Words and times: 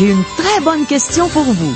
j'ai 0.00 0.12
une 0.12 0.24
très 0.38 0.60
bonne 0.62 0.86
question 0.86 1.28
pour 1.28 1.42
vous. 1.42 1.74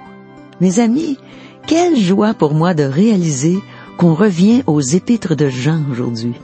Mes 0.61 0.79
amis, 0.79 1.19
quelle 1.67 1.97
joie 1.97 2.35
pour 2.35 2.55
moi 2.55 2.75
de 2.75 2.85
réaliser 2.85 3.59
qu'on 3.97 4.15
revient 4.15 4.63
aux 4.69 4.81
épîtres 4.81 5.35
de 5.35 5.49
Jean 5.49 5.83
aujourd'hui. 5.91 6.35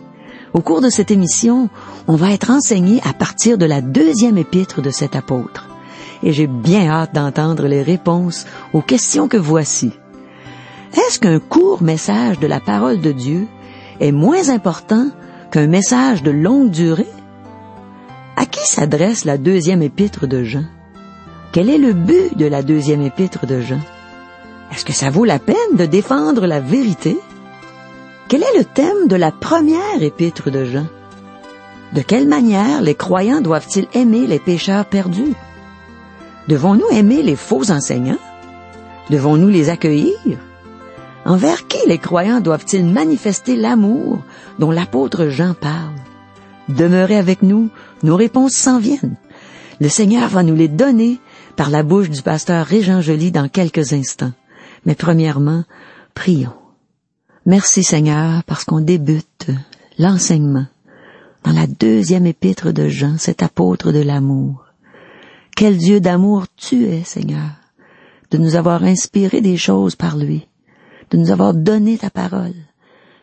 Au 0.55 0.61
cours 0.61 0.81
de 0.81 0.89
cette 0.89 1.11
émission, 1.11 1.69
on 2.07 2.17
va 2.17 2.33
être 2.33 2.51
enseigné 2.51 3.01
à 3.05 3.13
partir 3.13 3.59
de 3.59 3.67
la 3.67 3.81
deuxième 3.81 4.39
épître 4.39 4.81
de 4.81 4.91
cet 4.91 5.15
apôtre. 5.15 5.69
Et 6.23 6.33
j'ai 6.33 6.47
bien 6.47 6.89
hâte 6.89 7.15
d'entendre 7.15 7.67
les 7.67 7.83
réponses 7.83 8.47
aux 8.73 8.81
questions 8.81 9.29
que 9.29 9.37
voici. 9.37 9.93
Est-ce 10.95 11.19
qu'un 11.19 11.39
court 11.39 11.83
message 11.83 12.39
de 12.39 12.47
la 12.47 12.61
parole 12.61 13.01
de 13.01 13.13
Dieu 13.13 13.47
est 14.01 14.13
moins 14.13 14.49
important 14.49 15.11
qu'un 15.51 15.67
message 15.67 16.23
de 16.23 16.31
longue 16.31 16.71
durée? 16.71 17.07
À 18.37 18.47
qui 18.47 18.67
s'adresse 18.67 19.25
la 19.25 19.37
deuxième 19.37 19.83
épître 19.83 20.27
de 20.27 20.45
Jean? 20.45 20.65
Quel 21.53 21.69
est 21.69 21.79
le 21.79 21.93
but 21.93 22.37
de 22.37 22.47
la 22.47 22.63
deuxième 22.63 23.03
épître 23.03 23.47
de 23.47 23.61
Jean? 23.61 23.81
Est-ce 24.73 24.85
que 24.85 24.93
ça 24.93 25.11
vaut 25.11 25.25
la 25.25 25.39
peine 25.39 25.77
de 25.77 25.87
défendre 25.87 26.47
la 26.47 26.61
vérité? 26.61 27.19
Quel 28.29 28.43
est 28.43 28.59
le 28.59 28.65
thème 28.65 29.09
de 29.09 29.17
la 29.17 29.33
première 29.33 30.03
épître 30.03 30.51
de 30.51 30.67
Jean? 30.67 30.87
De 31.95 32.03
quelle 32.03 32.29
manière 32.29 32.83
les 32.83 32.95
croyants 32.95 33.41
doivent-ils 33.41 33.89
aimer 33.95 34.27
les 34.27 34.39
pécheurs 34.39 34.85
perdus? 34.85 35.33
Devons-nous 36.47 36.89
aimer 36.91 37.23
les 37.23 37.37
faux 37.37 37.71
enseignants? 37.71 38.19
Devons-nous 39.09 39.49
les 39.49 39.71
accueillir? 39.71 40.39
Envers 41.25 41.67
qui 41.69 41.79
les 41.87 41.97
croyants 41.97 42.41
doivent-ils 42.41 42.85
manifester 42.85 43.57
l'amour 43.57 44.19
dont 44.59 44.71
l'apôtre 44.71 45.29
Jean 45.29 45.55
parle? 45.55 45.95
Demeurez 46.69 47.17
avec 47.17 47.41
nous, 47.41 47.71
nos 48.03 48.17
réponses 48.17 48.53
s'en 48.53 48.79
viennent. 48.79 49.17
Le 49.81 49.89
Seigneur 49.89 50.29
va 50.29 50.43
nous 50.43 50.55
les 50.55 50.69
donner 50.69 51.19
par 51.57 51.71
la 51.71 51.83
bouche 51.83 52.11
du 52.11 52.21
pasteur 52.21 52.67
Régent 52.67 53.01
Joly 53.01 53.31
dans 53.31 53.49
quelques 53.49 53.95
instants. 53.95 54.33
Mais 54.85 54.95
premièrement, 54.95 55.65
prions. 56.13 56.58
Merci 57.49 57.83
Seigneur 57.83 58.45
parce 58.45 58.67
qu'on 58.67 58.83
débute 58.83 59.47
l'enseignement 59.99 60.67
dans 61.45 61.53
la 61.53 61.67
deuxième 61.67 62.27
épître 62.27 62.75
de 62.75 62.89
Jean, 62.89 63.17
cet 63.17 63.43
apôtre 63.43 63.91
de 63.91 64.03
l'amour. 64.03 64.67
Quel 65.57 65.79
Dieu 65.79 65.99
d'amour 65.99 66.45
tu 66.59 66.85
es, 66.85 67.05
Seigneur, 67.05 67.49
de 68.31 68.37
nous 68.37 68.55
avoir 68.55 68.85
inspiré 68.85 69.41
des 69.41 69.57
choses 69.57 69.97
par 69.97 70.19
lui, 70.19 70.47
de 71.11 71.17
nous 71.17 71.31
avoir 71.31 71.55
donné 71.55 71.97
ta 71.97 72.11
parole, 72.11 72.53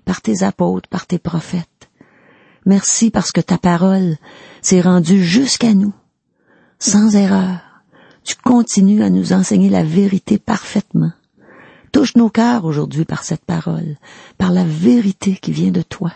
par 0.06 0.24
tes 0.24 0.42
apôtres, 0.42 0.90
par 0.90 1.06
tes 1.06 1.19
prophètes. 1.19 1.92
Merci 2.66 3.12
parce 3.12 3.31
que 3.31 3.42
ta 3.42 3.59
parole 3.59 4.18
s'est 4.63 4.81
rendue 4.81 5.24
jusqu'à 5.24 5.75
nous, 5.75 5.94
sans 6.80 7.16
erreur. 7.16 7.59
Tu 8.24 8.34
continues 8.44 9.03
à 9.03 9.12
nous 9.12 9.34
enseigner 9.34 9.69
la 9.69 9.84
vérité 9.84 10.40
parfaitement. 10.40 11.12
Touche 11.95 12.17
nos 12.17 12.28
cœurs 12.28 12.66
aujourd'hui 12.66 13.06
par 13.06 13.23
cette 13.23 13.45
parole, 13.45 13.95
par 14.38 14.51
la 14.51 14.66
vérité 14.66 15.38
qui 15.41 15.53
vient 15.53 15.72
de 15.72 15.81
toi. 15.81 16.11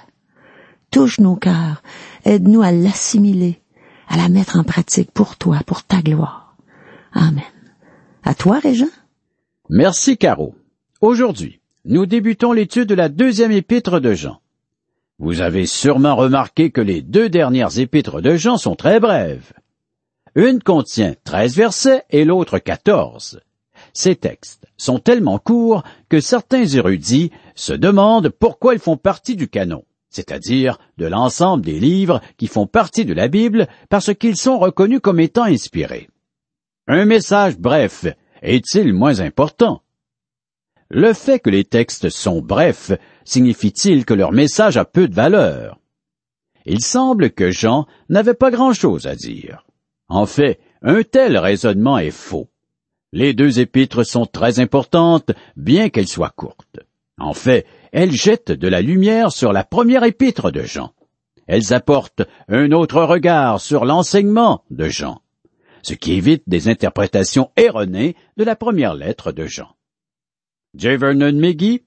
Touche 0.92 1.22
nos 1.22 1.38
cœurs, 1.38 1.82
aide-nous 2.26 2.62
à 2.62 2.74
l'assimiler, 2.74 3.62
à 4.10 4.18
la 4.18 4.28
mettre 4.28 4.60
en 4.60 4.66
pratique 4.66 5.10
pour 5.14 5.38
toi, 5.38 5.60
pour 5.66 5.86
ta 5.86 6.02
gloire. 6.02 6.58
Amen. 7.14 7.46
À 8.26 8.36
toi, 8.36 8.60
Régent. 8.60 8.92
Merci, 9.70 10.18
Caro. 10.18 10.54
Aujourd'hui, 11.00 11.62
nous 11.86 12.06
débutons 12.06 12.52
l'étude 12.52 12.90
de 12.90 12.96
la 12.96 13.08
deuxième 13.08 13.54
épître 13.54 14.02
de 14.02 14.14
Jean. 14.14 14.42
Vous 15.18 15.40
avez 15.40 15.66
sûrement 15.66 16.18
remarqué 16.18 16.72
que 16.72 16.82
les 16.82 17.02
deux 17.02 17.30
dernières 17.30 17.80
épîtres 17.80 18.20
de 18.20 18.36
Jean 18.36 18.58
sont 18.58 18.76
très 18.76 19.00
brèves. 19.00 19.54
Une 20.36 20.62
contient 20.62 21.16
treize 21.24 21.56
versets 21.56 22.04
et 22.10 22.26
l'autre 22.26 22.60
quatorze. 22.60 23.40
Ces 23.94 24.16
textes 24.16 24.66
sont 24.78 25.00
tellement 25.00 25.40
courts 25.40 25.84
que 26.10 26.20
certains 26.20 26.66
érudits 26.66 27.32
se 27.56 27.74
demandent 27.74 28.30
pourquoi 28.30 28.74
ils 28.74 28.80
font 28.80 28.98
partie 28.98 29.36
du 29.36 29.48
canon, 29.48 29.84
c'est-à-dire 30.10 30.80
de 30.98 31.06
l'ensemble 31.06 31.64
des 31.64 31.80
livres 31.80 32.22
qui 32.38 32.48
font 32.48 32.68
partie 32.68 33.06
de 33.06 33.14
la 33.14 33.28
Bible 33.28 33.68
parce 33.90 34.14
qu'ils 34.14 34.38
sont 34.38 34.60
reconnus 34.60 35.00
comme 35.02 35.20
étant 35.20 35.44
inspirés. 35.44 36.10
Un 36.88 37.06
message 37.06 37.58
bref 37.58 38.06
est-il 38.42 38.94
moins 38.94 39.20
important? 39.20 39.82
Le 40.90 41.14
fait 41.14 41.40
que 41.40 41.50
les 41.50 41.66
textes 41.66 42.10
sont 42.10 42.42
brefs 42.42 42.92
signifie-t-il 43.24 44.06
que 44.06 44.14
leur 44.14 44.32
message 44.32 44.78
a 44.78 44.86
peu 44.86 45.08
de 45.08 45.14
valeur? 45.14 45.80
Il 46.66 46.82
semble 46.82 47.32
que 47.32 47.52
Jean 47.52 47.86
n'avait 48.10 48.34
pas 48.34 48.52
grand-chose 48.52 49.06
à 49.08 49.16
dire. 49.16 49.66
En 50.08 50.26
fait, 50.26 50.60
un 50.82 51.04
tel 51.04 51.38
raisonnement 51.38 52.00
est 52.00 52.12
faux. 52.12 52.50
Les 53.12 53.34
deux 53.34 53.60
épîtres 53.60 54.04
sont 54.04 54.26
très 54.26 54.60
importantes, 54.60 55.32
bien 55.56 55.90
qu'elles 55.90 56.08
soient 56.08 56.34
courtes. 56.36 56.80
En 57.18 57.34
fait, 57.34 57.66
elles 57.92 58.12
jettent 58.12 58.52
de 58.52 58.68
la 58.68 58.82
lumière 58.82 59.32
sur 59.32 59.52
la 59.52 59.64
première 59.64 60.04
épître 60.04 60.52
de 60.52 60.62
Jean. 60.62 60.94
Elles 61.48 61.74
apportent 61.74 62.22
un 62.48 62.72
autre 62.72 63.02
regard 63.02 63.60
sur 63.60 63.84
l'enseignement 63.84 64.64
de 64.70 64.88
Jean, 64.88 65.22
ce 65.82 65.96
qui 65.96 66.14
évite 66.14 66.44
des 66.48 66.70
interprétations 66.70 67.50
erronées 67.58 68.16
de 68.38 68.44
la 68.44 68.56
première 68.56 68.94
lettre 68.94 69.32
de 69.32 69.46
Jean. 69.46 69.76
J. 70.78 70.96
Vernon 70.96 71.34
McGee, 71.34 71.84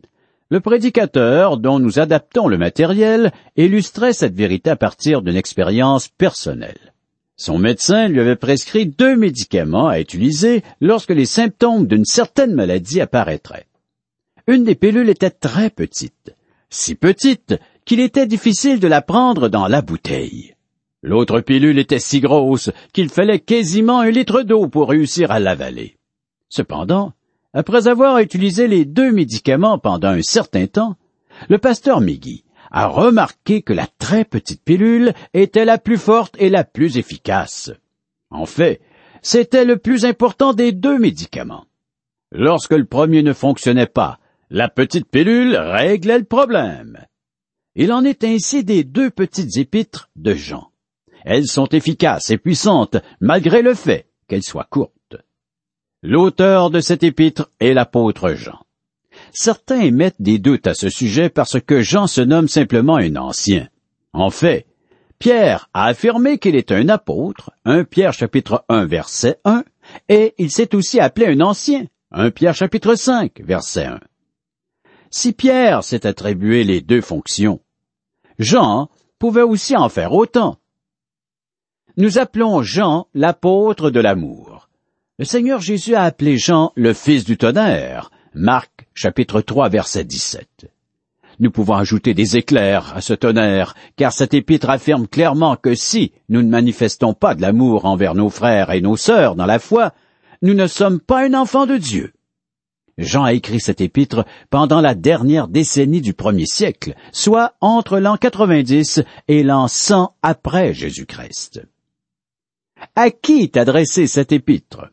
le 0.49 0.61
prédicateur 0.61 1.57
dont 1.57 1.79
nous 1.79 2.01
adaptons 2.01 2.49
le 2.49 2.59
matériel, 2.59 3.33
illustrait 3.57 4.13
cette 4.13 4.35
vérité 4.35 4.71
à 4.71 4.77
partir 4.77 5.23
d'une 5.23 5.37
expérience 5.37 6.09
personnelle. 6.09 6.93
Son 7.37 7.59
médecin 7.59 8.09
lui 8.09 8.21
avait 8.21 8.37
prescrit 8.37 8.87
deux 8.87 9.17
médicaments 9.17 9.89
à 9.89 10.01
utiliser 10.01 10.63
lorsque 10.81 11.11
les 11.11 11.27
symptômes 11.27 11.87
d'une 11.87 12.05
certaine 12.05 12.55
maladie 12.55 13.01
apparaîtraient. 13.01 13.67
Une 14.47 14.65
des 14.65 14.75
pilules 14.75 15.09
était 15.09 15.31
très 15.31 15.71
petite, 15.71 16.35
si 16.69 16.95
petite 16.95 17.55
qu'il 17.85 18.01
était 18.01 18.27
difficile 18.27 18.81
de 18.81 18.89
la 18.89 19.03
prendre 19.03 19.49
dans 19.49 19.67
la 19.67 19.83
bouteille. 19.83 20.55
L'autre 21.03 21.41
pilule 21.41 21.79
était 21.79 21.99
si 21.99 22.21
grosse 22.21 22.71
qu'il 22.93 23.09
fallait 23.09 23.41
quasiment 23.41 24.01
un 24.01 24.11
litre 24.11 24.43
d'eau 24.43 24.69
pour 24.69 24.89
réussir 24.89 25.33
à 25.33 25.41
l'avaler. 25.41 25.97
Cependant, 26.49 27.13
après 27.55 27.89
avoir 27.89 28.19
utilisé 28.19 28.69
les 28.69 28.85
deux 28.85 29.11
médicaments 29.11 29.79
pendant 29.79 30.09
un 30.09 30.23
certain 30.23 30.67
temps, 30.67 30.97
le 31.49 31.59
pasteur 31.59 32.01
Miggy 32.01 32.45
a 32.73 32.87
remarqué 32.87 33.63
que 33.63 33.75
la 33.75 33.87
très 33.87 34.25
petite 34.25 34.65
pilule 34.65 35.13
était 35.35 35.67
la 35.67 35.79
plus 35.79 35.99
forte 35.99 36.35
et 36.39 36.49
la 36.49 36.65
plus 36.65 36.97
efficace. 36.97 37.71
En 38.31 38.47
fait, 38.47 38.81
c'était 39.21 39.67
le 39.67 39.77
plus 39.77 40.05
important 40.07 40.55
des 40.55 40.73
deux 40.73 40.99
médicaments. 40.99 41.67
Lorsque 42.33 42.73
le 42.73 42.87
premier 42.87 43.23
ne 43.23 43.35
fonctionnait 43.35 43.87
pas, 43.87 44.19
la 44.49 44.69
petite 44.69 45.09
pilule 45.09 45.55
réglait 45.57 46.19
le 46.19 46.25
problème. 46.25 46.99
Il 47.75 47.93
en 47.93 48.05
est 48.05 48.25
ainsi 48.25 48.65
des 48.65 48.85
deux 48.85 49.11
petites 49.11 49.57
épîtres 49.59 50.11
de 50.17 50.35
Jean. 50.35 50.71
Elles 51.25 51.47
sont 51.47 51.69
efficaces 51.69 52.31
et 52.31 52.39
puissantes 52.39 52.97
malgré 53.21 53.63
le 53.63 53.75
fait 53.75 54.09
qu'elles 54.29 54.43
soient 54.43 54.67
courtes. 54.69 55.17
L'auteur 56.03 56.71
de 56.71 56.81
cette 56.81 57.03
épître 57.03 57.51
est 57.61 57.75
l'apôtre 57.75 58.33
Jean. 58.33 58.59
Certains 59.35 59.81
émettent 59.81 60.21
des 60.21 60.39
doutes 60.39 60.67
à 60.67 60.75
ce 60.75 60.91
sujet 60.91 61.31
parce 61.31 61.59
que 61.59 61.81
Jean 61.81 62.07
se 62.07 62.21
nomme 62.21 62.49
simplement 62.49 62.97
un 62.97 63.17
ancien. 63.17 63.69
En 64.13 64.29
fait, 64.29 64.67
Pierre 65.19 65.71
a 65.73 65.87
affirmé 65.87 66.39
qu'il 66.39 66.55
est 66.55 66.71
un 66.71 66.91
apôtre, 66.91 67.51
1 67.65 67.85
Pierre 67.85 68.13
chapitre 68.13 68.65
1 68.69 68.85
verset 68.85 69.39
1, 69.45 69.65
et 70.11 70.35
il 70.37 70.51
s'est 70.51 70.75
aussi 70.75 71.01
appelé 71.01 71.29
un 71.29 71.41
ancien, 71.41 71.87
1 72.11 72.31
Pierre 72.31 72.55
chapitre 72.55 72.95
5 72.95 73.41
verset 73.41 73.87
1. 73.87 74.01
Si 75.11 75.33
Pierre 75.33 75.83
s'est 75.83 76.07
attribué 76.07 76.63
les 76.65 76.83
deux 76.83 77.01
fonctions, 77.01 77.61
Jean 78.39 78.91
pouvait 79.19 79.43
aussi 79.43 79.77
en 79.77 79.89
faire 79.89 80.13
autant. 80.13 80.59
nous 81.97 82.19
appelons 82.19 82.63
Jean 82.63 83.07
l'apôtre 83.15 83.91
de 83.91 84.01
l'amour. 84.01 84.69
Le 85.19 85.25
Seigneur 85.25 85.61
Jésus 85.61 85.95
a 85.95 86.03
appelé 86.03 86.37
Jean 86.37 86.73
le 86.75 86.93
fils 86.93 87.25
du 87.25 87.39
tonnerre. 87.39 88.11
Marc 88.35 88.87
chapitre 88.95 89.43
3 89.43 89.69
verset 89.69 90.05
17. 90.05 90.71
Nous 91.39 91.51
pouvons 91.51 91.75
ajouter 91.75 92.15
des 92.15 92.39
éclairs 92.39 92.97
à 92.97 93.03
ce 93.03 93.13
tonnerre, 93.13 93.75
car 93.97 94.11
cet 94.11 94.33
épître 94.33 94.71
affirme 94.71 95.07
clairement 95.07 95.57
que 95.57 95.75
si 95.75 96.13
nous 96.31 96.43
ne 96.43 96.49
manifestons 96.49 97.13
pas 97.13 97.35
de 97.35 97.43
l'amour 97.43 97.85
envers 97.85 98.15
nos 98.15 98.31
frères 98.31 98.71
et 98.71 98.81
nos 98.81 98.97
sœurs 98.97 99.37
dans 99.37 99.45
la 99.45 99.59
foi, 99.59 99.93
nous 100.41 100.55
ne 100.55 100.67
sommes 100.67 100.99
pas 100.99 101.27
un 101.27 101.35
enfant 101.35 101.67
de 101.67 101.77
Dieu. 101.77 102.15
Jean 102.97 103.25
a 103.25 103.35
écrit 103.35 103.61
cet 103.61 103.83
épître 103.83 104.25
pendant 104.49 104.81
la 104.81 104.95
dernière 104.95 105.49
décennie 105.49 106.01
du 106.01 106.15
premier 106.15 106.47
siècle, 106.47 106.95
soit 107.13 107.55
entre 107.61 107.99
l'an 107.99 108.17
90 108.17 109.03
et 109.29 109.43
l'an 109.43 109.69
100 109.69 110.15
après 110.23 110.73
Jésus-Christ. 110.73 111.67
À 112.97 113.11
qui 113.11 113.43
est 113.43 113.59
adressé 113.59 114.07
cet 114.07 114.33
épître? 114.33 114.91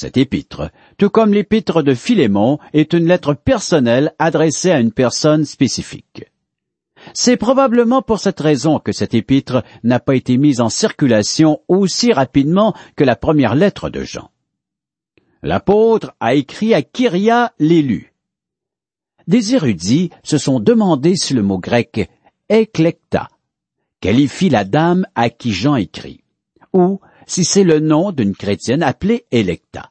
Cet 0.00 0.16
épître, 0.16 0.70
tout 0.96 1.10
comme 1.10 1.34
l'épître 1.34 1.82
de 1.82 1.92
Philémon, 1.92 2.58
est 2.72 2.94
une 2.94 3.06
lettre 3.06 3.34
personnelle 3.34 4.14
adressée 4.18 4.70
à 4.70 4.80
une 4.80 4.92
personne 4.92 5.44
spécifique. 5.44 6.24
C'est 7.12 7.36
probablement 7.36 8.00
pour 8.00 8.18
cette 8.18 8.40
raison 8.40 8.78
que 8.78 8.92
cet 8.92 9.12
épître 9.12 9.62
n'a 9.84 10.00
pas 10.00 10.14
été 10.14 10.38
mise 10.38 10.62
en 10.62 10.70
circulation 10.70 11.60
aussi 11.68 12.14
rapidement 12.14 12.74
que 12.96 13.04
la 13.04 13.14
première 13.14 13.54
lettre 13.54 13.90
de 13.90 14.02
Jean 14.02 14.30
l'apôtre 15.42 16.14
a 16.18 16.32
écrit 16.32 16.72
à 16.72 16.80
Kyria 16.80 17.52
l'élu. 17.58 18.14
Des 19.26 19.54
érudits 19.54 20.08
se 20.22 20.38
sont 20.38 20.60
demandé 20.60 21.14
si 21.14 21.34
le 21.34 21.42
mot 21.42 21.58
grec 21.58 22.08
eklecta 22.48 23.28
qualifie 24.00 24.48
la 24.48 24.64
dame 24.64 25.04
à 25.14 25.28
qui 25.28 25.52
Jean 25.52 25.76
écrit, 25.76 26.24
ou 26.72 27.00
si 27.30 27.44
c'est 27.44 27.62
le 27.62 27.78
nom 27.78 28.10
d'une 28.10 28.34
chrétienne 28.34 28.82
appelée 28.82 29.24
Electa. 29.30 29.88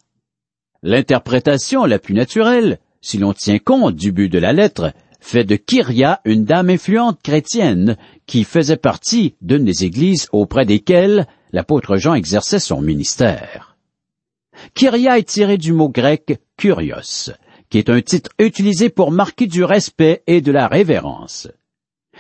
L'interprétation 0.84 1.86
la 1.86 1.98
plus 1.98 2.14
naturelle, 2.14 2.80
si 3.00 3.18
l'on 3.18 3.32
tient 3.32 3.60
compte 3.60 3.96
du 3.96 4.12
but 4.12 4.28
de 4.28 4.40
la 4.40 4.52
lettre, 4.52 4.92
fait 5.22 5.46
de 5.46 5.56
Kyria 5.56 6.20
une 6.26 6.44
dame 6.44 6.70
influente 6.70 7.22
chrétienne 7.24 7.96
qui 8.26 8.44
faisait 8.44 8.76
partie 8.76 9.36
d'une 9.42 9.64
des 9.64 9.86
églises 9.86 10.28
auprès 10.34 10.66
desquelles 10.66 11.28
l'apôtre 11.54 11.96
Jean 11.96 12.14
exerçait 12.14 12.60
son 12.60 12.82
ministère. 12.82 13.78
Kyria 14.74 15.18
est 15.18 15.24
tiré 15.24 15.58
du 15.58 15.72
mot 15.72 15.88
grec 15.88 16.42
kurios, 16.58 17.32
qui 17.70 17.78
est 17.78 17.90
un 17.90 18.02
titre 18.02 18.32
utilisé 18.38 18.90
pour 18.90 19.12
marquer 19.12 19.48
du 19.48 19.64
respect 19.64 20.24
et 20.28 20.42
de 20.42 20.52
la 20.52 20.68
révérence. 20.68 21.48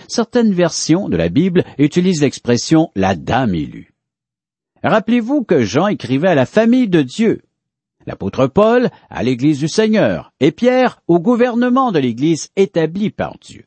Certaines 0.08 0.54
versions 0.54 1.10
de 1.10 1.18
la 1.18 1.28
Bible 1.28 1.66
utilisent 1.78 2.22
l'expression 2.22 2.90
la 2.96 3.16
dame 3.16 3.54
élue. 3.54 3.89
Rappelez-vous 4.84 5.44
que 5.44 5.64
Jean 5.64 5.88
écrivait 5.88 6.30
à 6.30 6.36
la 6.36 6.46
famille 6.46 6.88
de 6.88 7.02
Dieu, 7.02 7.42
l'apôtre 8.06 8.48
Paul 8.48 8.90
à 9.10 9.24
l'Église 9.24 9.60
du 9.60 9.68
Seigneur 9.68 10.32
et 10.40 10.52
Pierre 10.52 11.02
au 11.08 11.20
gouvernement 11.20 11.92
de 11.92 12.00
l'Église 12.00 12.50
établie 12.56 13.10
par 13.10 13.38
Dieu. 13.40 13.66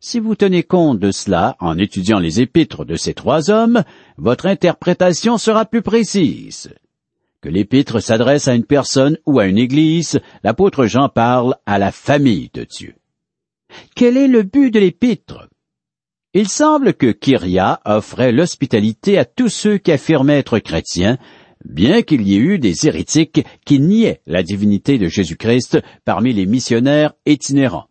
Si 0.00 0.20
vous 0.20 0.34
tenez 0.34 0.62
compte 0.62 0.98
de 0.98 1.10
cela 1.10 1.56
en 1.60 1.78
étudiant 1.78 2.18
les 2.18 2.42
épîtres 2.42 2.84
de 2.84 2.96
ces 2.96 3.14
trois 3.14 3.50
hommes, 3.50 3.84
votre 4.18 4.46
interprétation 4.46 5.38
sera 5.38 5.64
plus 5.64 5.80
précise 5.80 6.74
que 7.44 7.50
l'épître 7.50 8.00
s'adresse 8.00 8.48
à 8.48 8.54
une 8.54 8.64
personne 8.64 9.18
ou 9.26 9.38
à 9.38 9.44
une 9.44 9.58
église, 9.58 10.18
l'apôtre 10.42 10.86
Jean 10.86 11.10
parle 11.10 11.56
à 11.66 11.78
la 11.78 11.92
famille 11.92 12.48
de 12.54 12.64
Dieu. 12.64 12.94
Quel 13.94 14.16
est 14.16 14.28
le 14.28 14.44
but 14.44 14.70
de 14.70 14.80
l'épître? 14.80 15.50
Il 16.36 16.48
semble 16.48 16.94
que 16.94 17.12
Kyria 17.12 17.80
offrait 17.84 18.32
l'hospitalité 18.32 19.18
à 19.18 19.24
tous 19.24 19.48
ceux 19.48 19.78
qui 19.78 19.92
affirmaient 19.92 20.40
être 20.40 20.58
chrétiens, 20.58 21.16
bien 21.64 22.02
qu'il 22.02 22.26
y 22.26 22.34
ait 22.34 22.38
eu 22.38 22.58
des 22.58 22.88
hérétiques 22.88 23.46
qui 23.64 23.78
niaient 23.78 24.20
la 24.26 24.42
divinité 24.42 24.98
de 24.98 25.06
Jésus-Christ 25.06 25.78
parmi 26.04 26.32
les 26.32 26.46
missionnaires 26.46 27.14
itinérants. 27.24 27.86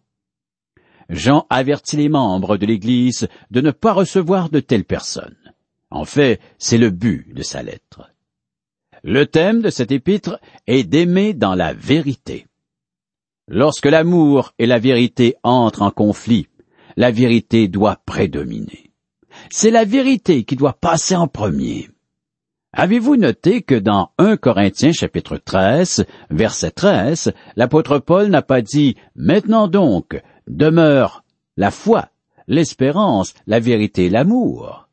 Jean 1.07 1.48
avertit 1.50 1.95
les 1.95 2.10
membres 2.10 2.57
de 2.57 2.66
l'Église 2.66 3.30
de 3.50 3.62
ne 3.62 3.72
pas 3.72 3.94
recevoir 3.94 4.50
de 4.50 4.60
telles 4.60 4.84
personnes. 4.84 5.38
En 5.90 6.04
fait, 6.04 6.42
c'est 6.57 6.78
le 6.78 6.90
but 6.90 7.34
de 7.34 7.44
sa 7.44 7.63
lettre. 7.63 8.10
Le 9.04 9.25
thème 9.25 9.62
de 9.62 9.69
cet 9.69 9.92
épître 9.94 10.38
est 10.68 10.84
d'aimer 10.84 11.34
dans 11.34 11.56
la 11.56 11.74
vérité. 11.74 12.45
Lorsque 13.48 13.86
l'amour 13.86 14.54
et 14.60 14.66
la 14.66 14.80
vérité 14.80 15.36
entrent 15.44 15.81
en 15.81 15.92
conflit, 15.92 16.48
la 16.98 17.12
vérité 17.12 17.68
doit 17.68 18.01
prédominer. 18.06 18.92
C'est 19.50 19.72
la 19.72 19.86
vérité 19.86 20.44
qui 20.44 20.56
doit 20.56 20.74
passer 20.74 21.16
en 21.16 21.28
premier. 21.28 21.90
Avez-vous 22.72 23.18
noté 23.18 23.62
que 23.62 23.75
dans 23.75 24.12
1 24.18 24.38
Corinthiens 24.38 24.94
chapitre 24.94 25.38
13, 25.38 26.06
verset 26.31 26.72
13, 26.72 27.34
l'apôtre 27.56 28.00
Paul 28.00 28.28
n'a 28.30 28.42
pas 28.42 28.62
dit 28.62 28.95
Maintenant 29.16 29.68
donc, 29.68 30.19
demeure 30.48 31.24
la 31.56 31.69
foi, 31.69 32.10
l'espérance, 32.48 33.36
la 33.45 33.60
vérité 33.60 34.10
l'amour. 34.10 34.88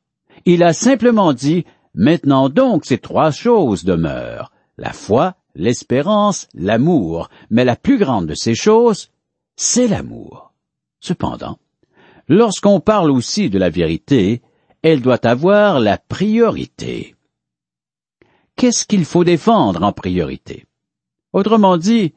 Il 0.44 0.62
a 0.62 0.74
simplement 0.74 1.32
dit 1.32 1.64
Maintenant 1.94 2.50
donc 2.50 2.84
ces 2.84 2.98
trois 2.98 3.30
choses 3.30 3.84
demeurent, 3.84 4.52
la 4.76 4.92
foi, 4.92 5.36
l'espérance, 5.54 6.48
l'amour, 6.54 7.30
mais 7.50 7.64
la 7.64 7.76
plus 7.76 7.98
grande 7.98 8.26
de 8.26 8.34
ces 8.34 8.54
choses, 8.54 9.10
c'est 9.56 9.88
l'amour. 9.88 10.52
Cependant, 11.00 11.58
lorsqu'on 12.30 12.78
parle 12.80 13.10
aussi 13.10 13.50
de 13.50 13.58
la 13.58 13.68
vérité, 13.68 14.40
elle 14.82 15.02
doit 15.02 15.26
avoir 15.26 15.80
la 15.80 15.98
priorité. 15.98 17.16
Qu'est-ce 18.56 18.86
qu'il 18.86 19.04
faut 19.04 19.24
défendre 19.24 19.82
en 19.82 19.92
priorité? 19.92 20.64
Autrement 21.32 21.76
dit, 21.76 22.14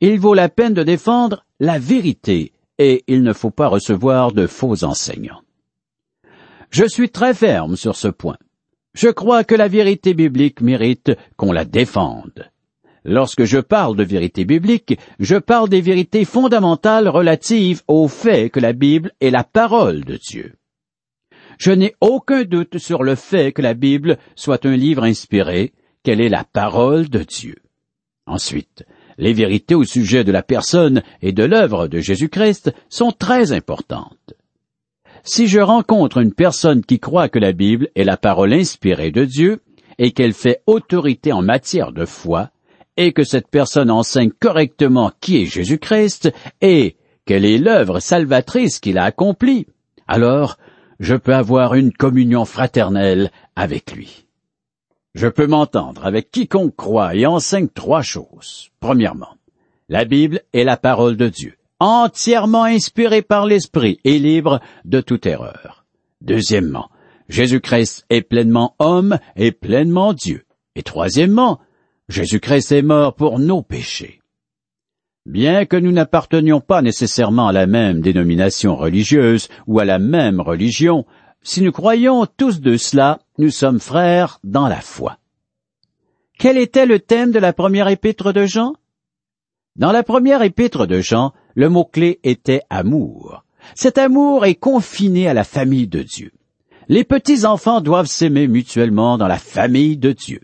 il 0.00 0.20
vaut 0.20 0.34
la 0.34 0.48
peine 0.48 0.74
de 0.74 0.84
défendre 0.84 1.44
la 1.58 1.78
vérité 1.78 2.52
et 2.78 3.02
il 3.08 3.22
ne 3.24 3.32
faut 3.32 3.50
pas 3.50 3.66
recevoir 3.66 4.32
de 4.32 4.46
faux 4.46 4.84
enseignants. 4.84 5.42
Je 6.70 6.84
suis 6.86 7.10
très 7.10 7.34
ferme 7.34 7.76
sur 7.76 7.96
ce 7.96 8.08
point. 8.08 8.38
Je 8.94 9.08
crois 9.08 9.42
que 9.42 9.56
la 9.56 9.68
vérité 9.68 10.14
biblique 10.14 10.60
mérite 10.60 11.10
qu'on 11.36 11.50
la 11.50 11.64
défende. 11.64 12.48
Lorsque 13.04 13.44
je 13.44 13.58
parle 13.58 13.96
de 13.96 14.04
vérité 14.04 14.44
biblique, 14.44 14.98
je 15.18 15.36
parle 15.36 15.68
des 15.68 15.80
vérités 15.80 16.24
fondamentales 16.24 17.08
relatives 17.08 17.82
au 17.88 18.08
fait 18.08 18.50
que 18.50 18.60
la 18.60 18.72
Bible 18.72 19.12
est 19.20 19.30
la 19.30 19.44
parole 19.44 20.04
de 20.04 20.16
Dieu. 20.16 20.54
Je 21.58 21.72
n'ai 21.72 21.94
aucun 22.00 22.44
doute 22.44 22.78
sur 22.78 23.02
le 23.02 23.14
fait 23.14 23.52
que 23.52 23.62
la 23.62 23.74
Bible 23.74 24.18
soit 24.36 24.64
un 24.64 24.76
livre 24.76 25.04
inspiré, 25.04 25.72
qu'elle 26.02 26.20
est 26.20 26.28
la 26.28 26.44
parole 26.44 27.08
de 27.08 27.24
Dieu. 27.24 27.56
Ensuite, 28.26 28.84
les 29.16 29.32
vérités 29.32 29.74
au 29.74 29.84
sujet 29.84 30.22
de 30.22 30.30
la 30.30 30.42
personne 30.42 31.02
et 31.22 31.32
de 31.32 31.42
l'œuvre 31.42 31.88
de 31.88 31.98
Jésus-Christ 31.98 32.72
sont 32.88 33.10
très 33.10 33.52
importantes. 33.52 34.34
Si 35.24 35.48
je 35.48 35.58
rencontre 35.58 36.18
une 36.18 36.32
personne 36.32 36.84
qui 36.84 37.00
croit 37.00 37.28
que 37.28 37.40
la 37.40 37.52
Bible 37.52 37.88
est 37.96 38.04
la 38.04 38.16
parole 38.16 38.52
inspirée 38.52 39.10
de 39.10 39.24
Dieu 39.24 39.60
et 39.98 40.12
qu'elle 40.12 40.32
fait 40.32 40.62
autorité 40.66 41.32
en 41.32 41.42
matière 41.42 41.92
de 41.92 42.04
foi, 42.04 42.50
et 42.98 43.12
que 43.12 43.24
cette 43.24 43.48
personne 43.48 43.90
enseigne 43.90 44.32
correctement 44.38 45.12
qui 45.20 45.40
est 45.40 45.46
Jésus-Christ 45.46 46.30
et 46.60 46.96
quelle 47.24 47.46
est 47.46 47.56
l'œuvre 47.56 48.00
salvatrice 48.00 48.80
qu'il 48.80 48.98
a 48.98 49.04
accomplie, 49.04 49.66
alors 50.06 50.58
je 51.00 51.14
peux 51.14 51.34
avoir 51.34 51.74
une 51.74 51.92
communion 51.92 52.44
fraternelle 52.44 53.30
avec 53.56 53.92
lui. 53.92 54.26
Je 55.14 55.28
peux 55.28 55.46
m'entendre 55.46 56.04
avec 56.04 56.30
quiconque 56.30 56.76
croit 56.76 57.14
et 57.14 57.24
enseigne 57.24 57.68
trois 57.68 58.02
choses. 58.02 58.68
Premièrement, 58.80 59.36
la 59.88 60.04
Bible 60.04 60.42
est 60.52 60.64
la 60.64 60.76
parole 60.76 61.16
de 61.16 61.28
Dieu 61.28 61.54
entièrement 61.80 62.64
inspiré 62.64 63.22
par 63.22 63.46
l'Esprit 63.46 64.00
et 64.04 64.18
libre 64.18 64.60
de 64.84 65.00
toute 65.00 65.26
erreur. 65.26 65.84
Deuxièmement, 66.20 66.90
Jésus-Christ 67.28 68.04
est 68.10 68.22
pleinement 68.22 68.74
homme 68.78 69.18
et 69.36 69.52
pleinement 69.52 70.12
Dieu. 70.12 70.44
Et 70.74 70.82
troisièmement, 70.82 71.60
Jésus-Christ 72.08 72.72
est 72.72 72.82
mort 72.82 73.14
pour 73.14 73.38
nos 73.38 73.62
péchés. 73.62 74.20
Bien 75.26 75.66
que 75.66 75.76
nous 75.76 75.92
n'appartenions 75.92 76.62
pas 76.62 76.80
nécessairement 76.80 77.48
à 77.48 77.52
la 77.52 77.66
même 77.66 78.00
dénomination 78.00 78.76
religieuse 78.76 79.48
ou 79.66 79.78
à 79.78 79.84
la 79.84 79.98
même 79.98 80.40
religion, 80.40 81.04
si 81.42 81.60
nous 81.60 81.70
croyons 81.70 82.24
tous 82.24 82.60
de 82.60 82.78
cela, 82.78 83.18
nous 83.36 83.50
sommes 83.50 83.78
frères 83.78 84.40
dans 84.42 84.68
la 84.68 84.80
foi. 84.80 85.18
Quel 86.38 86.56
était 86.56 86.86
le 86.86 86.98
thème 86.98 87.30
de 87.30 87.38
la 87.38 87.52
première 87.52 87.88
épître 87.88 88.32
de 88.32 88.46
Jean? 88.46 88.74
Dans 89.76 89.92
la 89.92 90.02
première 90.02 90.42
épître 90.42 90.86
de 90.86 91.00
Jean, 91.00 91.34
le 91.54 91.68
mot-clé 91.68 92.20
était 92.24 92.62
amour. 92.70 93.44
Cet 93.74 93.98
amour 93.98 94.46
est 94.46 94.54
confiné 94.54 95.28
à 95.28 95.34
la 95.34 95.44
famille 95.44 95.88
de 95.88 96.02
Dieu. 96.02 96.32
Les 96.88 97.04
petits-enfants 97.04 97.82
doivent 97.82 98.06
s'aimer 98.06 98.48
mutuellement 98.48 99.18
dans 99.18 99.28
la 99.28 99.38
famille 99.38 99.98
de 99.98 100.12
Dieu. 100.12 100.40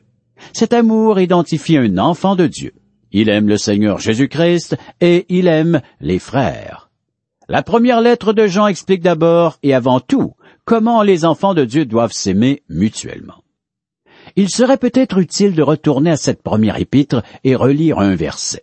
Cet 0.52 0.72
amour 0.72 1.20
identifie 1.20 1.76
un 1.76 1.98
enfant 1.98 2.36
de 2.36 2.46
Dieu. 2.46 2.72
Il 3.12 3.28
aime 3.28 3.48
le 3.48 3.56
Seigneur 3.56 3.98
Jésus-Christ 3.98 4.76
et 5.00 5.26
il 5.28 5.46
aime 5.46 5.80
les 6.00 6.18
frères. 6.18 6.90
La 7.48 7.62
première 7.62 8.00
lettre 8.00 8.32
de 8.32 8.46
Jean 8.46 8.66
explique 8.66 9.02
d'abord 9.02 9.58
et 9.62 9.74
avant 9.74 10.00
tout 10.00 10.34
comment 10.64 11.02
les 11.02 11.24
enfants 11.24 11.54
de 11.54 11.64
Dieu 11.64 11.84
doivent 11.84 12.12
s'aimer 12.12 12.62
mutuellement. 12.68 13.42
Il 14.36 14.48
serait 14.48 14.78
peut-être 14.78 15.18
utile 15.18 15.54
de 15.54 15.62
retourner 15.62 16.10
à 16.10 16.16
cette 16.16 16.42
première 16.42 16.78
épître 16.78 17.22
et 17.44 17.54
relire 17.54 17.98
un 17.98 18.16
verset. 18.16 18.62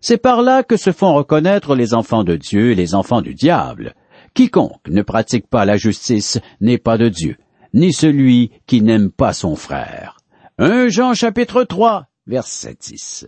C'est 0.00 0.18
par 0.18 0.42
là 0.42 0.62
que 0.62 0.76
se 0.76 0.92
font 0.92 1.14
reconnaître 1.14 1.74
les 1.74 1.94
enfants 1.94 2.22
de 2.22 2.36
Dieu 2.36 2.70
et 2.70 2.74
les 2.74 2.94
enfants 2.94 3.22
du 3.22 3.34
diable. 3.34 3.94
Quiconque 4.34 4.88
ne 4.88 5.02
pratique 5.02 5.48
pas 5.48 5.64
la 5.64 5.78
justice 5.78 6.38
n'est 6.60 6.78
pas 6.78 6.98
de 6.98 7.08
Dieu, 7.08 7.38
ni 7.72 7.92
celui 7.92 8.52
qui 8.66 8.82
n'aime 8.82 9.10
pas 9.10 9.32
son 9.32 9.56
frère. 9.56 10.18
1 10.58 10.88
Jean 10.88 11.12
chapitre 11.12 11.64
3, 11.64 12.06
verset 12.26 12.78
10. 12.80 13.26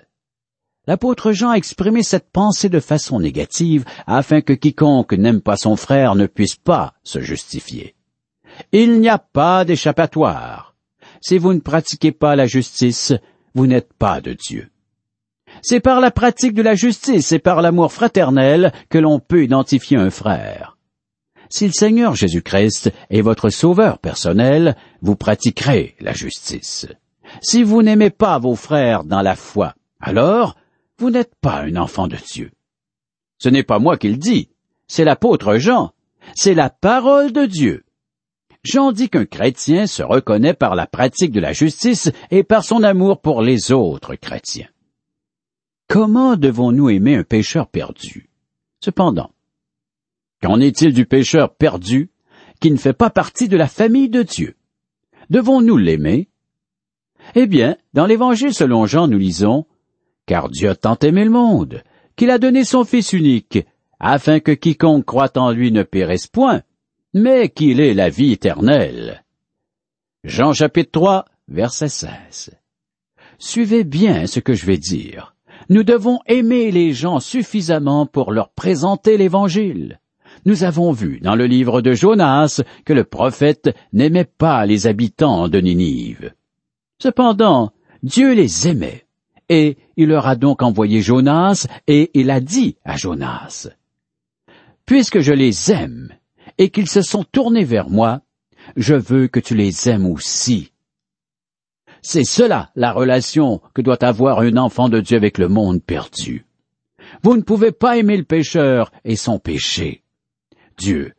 L'apôtre 0.87 1.33
Jean 1.33 1.51
a 1.51 1.57
exprimé 1.57 2.03
cette 2.03 2.31
pensée 2.31 2.71
de 2.71 2.81
façon 2.81 3.21
négative 3.21 3.85
afin 4.07 4.41
que 4.41 4.55
quiconque 4.55 5.13
n'aime 5.13 5.43
pas 5.43 5.59
son 5.59 5.77
frère 5.77 6.15
ne 6.15 6.27
puisse 6.27 6.57
pas 6.57 6.95
se 7.05 7.21
justifier. 7.21 7.95
Il 8.73 8.99
n'y 9.01 9.11
a 9.11 9.19
pas 9.19 9.67
d'échappatoire. 9.67 10.75
Si 11.21 11.37
vous 11.37 11.53
ne 11.53 11.61
pratiquez 11.61 12.13
pas 12.13 12.35
la 12.35 12.47
justice, 12.47 13.13
vous 13.55 13.67
n'êtes 13.67 13.93
pas 13.93 14.23
de 14.23 14.33
Dieu. 14.33 14.71
C'est 15.61 15.81
par 15.81 16.01
la 16.01 16.11
pratique 16.11 16.55
de 16.55 16.63
la 16.63 16.77
justice 16.77 17.33
et 17.33 17.39
par 17.39 17.61
l'amour 17.61 17.93
fraternel 17.93 18.73
que 18.89 18.97
l'on 18.97 19.21
peut 19.21 19.45
identifier 19.45 19.99
un 19.99 20.09
frère. 20.09 20.79
Si 21.51 21.67
le 21.67 21.73
Seigneur 21.73 22.15
Jésus-Christ 22.15 22.91
est 23.11 23.21
votre 23.21 23.51
sauveur 23.51 23.99
personnel, 23.99 24.79
vous 25.03 25.15
pratiquerez 25.15 25.95
la 26.01 26.15
justice. 26.15 26.87
Si 27.41 27.63
vous 27.63 27.83
n'aimez 27.83 28.11
pas 28.11 28.39
vos 28.39 28.55
frères 28.55 29.05
dans 29.05 29.23
la 29.23 29.37
foi, 29.37 29.75
alors 30.01 30.57
vous 30.99 31.11
n'êtes 31.11 31.35
pas 31.41 31.61
un 31.61 31.77
enfant 31.77 32.09
de 32.09 32.17
Dieu. 32.17 32.51
Ce 33.39 33.49
n'est 33.49 33.63
pas 33.63 33.79
moi 33.79 33.97
qui 33.97 34.09
le 34.09 34.17
dis, 34.17 34.51
c'est 34.87 35.05
l'apôtre 35.05 35.59
Jean, 35.59 35.93
c'est 36.35 36.55
la 36.55 36.71
parole 36.71 37.33
de 37.33 37.47
Dieu. 37.47 37.85
Jean 38.65 38.93
dit 38.93 39.09
qu'un 39.09 39.25
chrétien 39.25 39.87
se 39.87 40.03
reconnaît 40.03 40.55
par 40.55 40.75
la 40.75 40.87
pratique 40.87 41.33
de 41.33 41.41
la 41.41 41.53
justice 41.53 42.11
et 42.31 42.43
par 42.43 42.65
son 42.65 42.83
amour 42.83 43.21
pour 43.21 43.43
les 43.43 43.71
autres 43.73 44.17
chrétiens. 44.17 44.69
Comment 45.89 46.37
devons-nous 46.37 46.91
aimer 46.91 47.17
un 47.17 47.25
pécheur 47.25 47.69
perdu? 47.69 48.29
Cependant, 48.85 49.31
qu'en 50.43 50.61
est-il 50.61 50.93
du 50.93 51.07
pécheur 51.07 51.55
perdu 51.55 52.11
qui 52.61 52.71
ne 52.71 52.77
fait 52.77 52.93
pas 52.93 53.11
partie 53.11 53.49
de 53.49 53.57
la 53.57 53.69
famille 53.69 54.11
de 54.11 54.23
Dieu? 54.23 54.57
Devons-nous 55.31 55.77
l'aimer? 55.77 56.29
Eh 57.35 57.47
bien, 57.47 57.77
dans 57.95 58.07
l'Évangile 58.07 58.55
selon 58.55 58.87
Jean, 58.87 59.09
nous 59.09 59.19
lisons 59.19 59.67
car 60.29 60.51
Dieu 60.51 60.69
a 60.71 60.77
tant 60.77 60.99
aimé 60.99 61.25
le 61.25 61.31
monde, 61.31 61.83
qu'il 62.15 62.31
a 62.31 62.39
donné 62.39 62.63
son 62.63 62.85
Fils 62.85 63.15
unique, 63.15 63.65
afin 63.99 64.39
que 64.41 64.53
quiconque 64.53 65.07
croit 65.07 65.37
en 65.37 65.51
lui 65.51 65.73
ne 65.73 65.83
périsse 65.83 66.27
point, 66.27 66.63
mais 67.15 67.49
qu'il 67.49 67.81
ait 67.81 67.95
la 67.95 68.11
vie 68.11 68.33
éternelle. 68.33 69.25
Jean 70.25 70.53
chapitre 70.53 70.91
3, 70.93 71.25
verset 71.49 71.89
16. 71.89 72.51
Suivez 73.39 73.85
bien 73.85 74.27
ce 74.27 74.39
que 74.39 74.53
je 74.53 74.67
vais 74.67 74.77
dire. 74.77 75.35
Nous 75.71 75.83
devons 75.83 76.21
aimer 76.27 76.71
les 76.71 76.93
gens 76.93 77.21
suffisamment 77.21 78.05
pour 78.05 78.31
leur 78.31 78.51
présenter 78.51 79.17
l'Évangile. 79.17 79.99
Nous 80.45 80.63
avons 80.63 80.93
vu 80.93 81.21
dans 81.21 81.35
le 81.35 81.47
livre 81.47 81.81
de 81.81 81.95
Jonas 81.95 82.63
que 82.85 82.93
le 82.93 83.05
prophète 83.05 83.75
n'aimait 83.95 84.25
pas 84.25 84.67
les 84.67 84.87
habitants 84.87 85.49
de 85.49 85.59
Ninive. 85.59 86.35
Cependant, 87.01 87.73
Dieu 88.03 88.33
les 88.33 88.69
aimait 88.69 89.09
et 89.49 89.79
il 89.97 90.09
leur 90.09 90.27
a 90.27 90.37
donc 90.37 90.63
envoyé 90.63 91.01
Jonas, 91.01 91.67
et 91.87 92.11
il 92.15 92.31
a 92.31 92.41
dit 92.41 92.77
à 92.85 92.97
Jonas, 92.97 93.69
Puisque 94.85 95.21
je 95.21 95.33
les 95.33 95.73
aime, 95.73 96.15
et 96.59 96.71
qu'ils 96.71 96.89
se 96.89 97.03
sont 97.03 97.25
tournés 97.25 97.65
vers 97.65 97.89
moi, 97.89 98.23
je 98.77 98.95
veux 98.95 99.29
que 99.29 99.41
tu 99.41 99.55
les 99.55 99.89
aimes 99.89 100.07
aussi. 100.07 100.73
C'est 102.03 102.25
cela 102.25 102.71
la 102.75 102.93
relation 102.93 103.61
que 103.75 103.83
doit 103.83 104.05
avoir 104.05 104.41
un 104.41 104.57
enfant 104.57 104.89
de 104.89 105.01
Dieu 105.01 105.17
avec 105.17 105.39
le 105.39 105.49
monde 105.49 105.83
perdu. 105.83 106.47
Vous 107.23 107.37
ne 107.37 107.43
pouvez 107.43 107.73
pas 107.73 107.97
aimer 107.97 108.17
le 108.17 108.25
pécheur 108.25 108.93
et 109.05 109.17
son 109.17 109.39
péché. 109.39 110.03
Dieu 110.77 111.15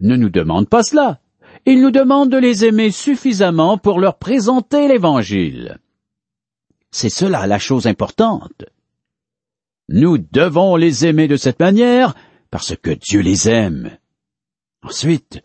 ne 0.00 0.16
nous 0.16 0.30
demande 0.30 0.68
pas 0.68 0.82
cela. 0.82 1.20
Il 1.64 1.80
nous 1.80 1.90
demande 1.92 2.30
de 2.30 2.38
les 2.38 2.64
aimer 2.64 2.90
suffisamment 2.90 3.78
pour 3.78 4.00
leur 4.00 4.18
présenter 4.18 4.88
l'Évangile. 4.88 5.78
C'est 6.90 7.08
cela 7.08 7.46
la 7.46 7.58
chose 7.58 7.86
importante. 7.86 8.64
Nous 9.88 10.18
devons 10.18 10.76
les 10.76 11.06
aimer 11.06 11.28
de 11.28 11.36
cette 11.36 11.60
manière 11.60 12.14
parce 12.50 12.74
que 12.76 12.90
Dieu 12.90 13.20
les 13.20 13.48
aime. 13.48 13.96
Ensuite, 14.82 15.40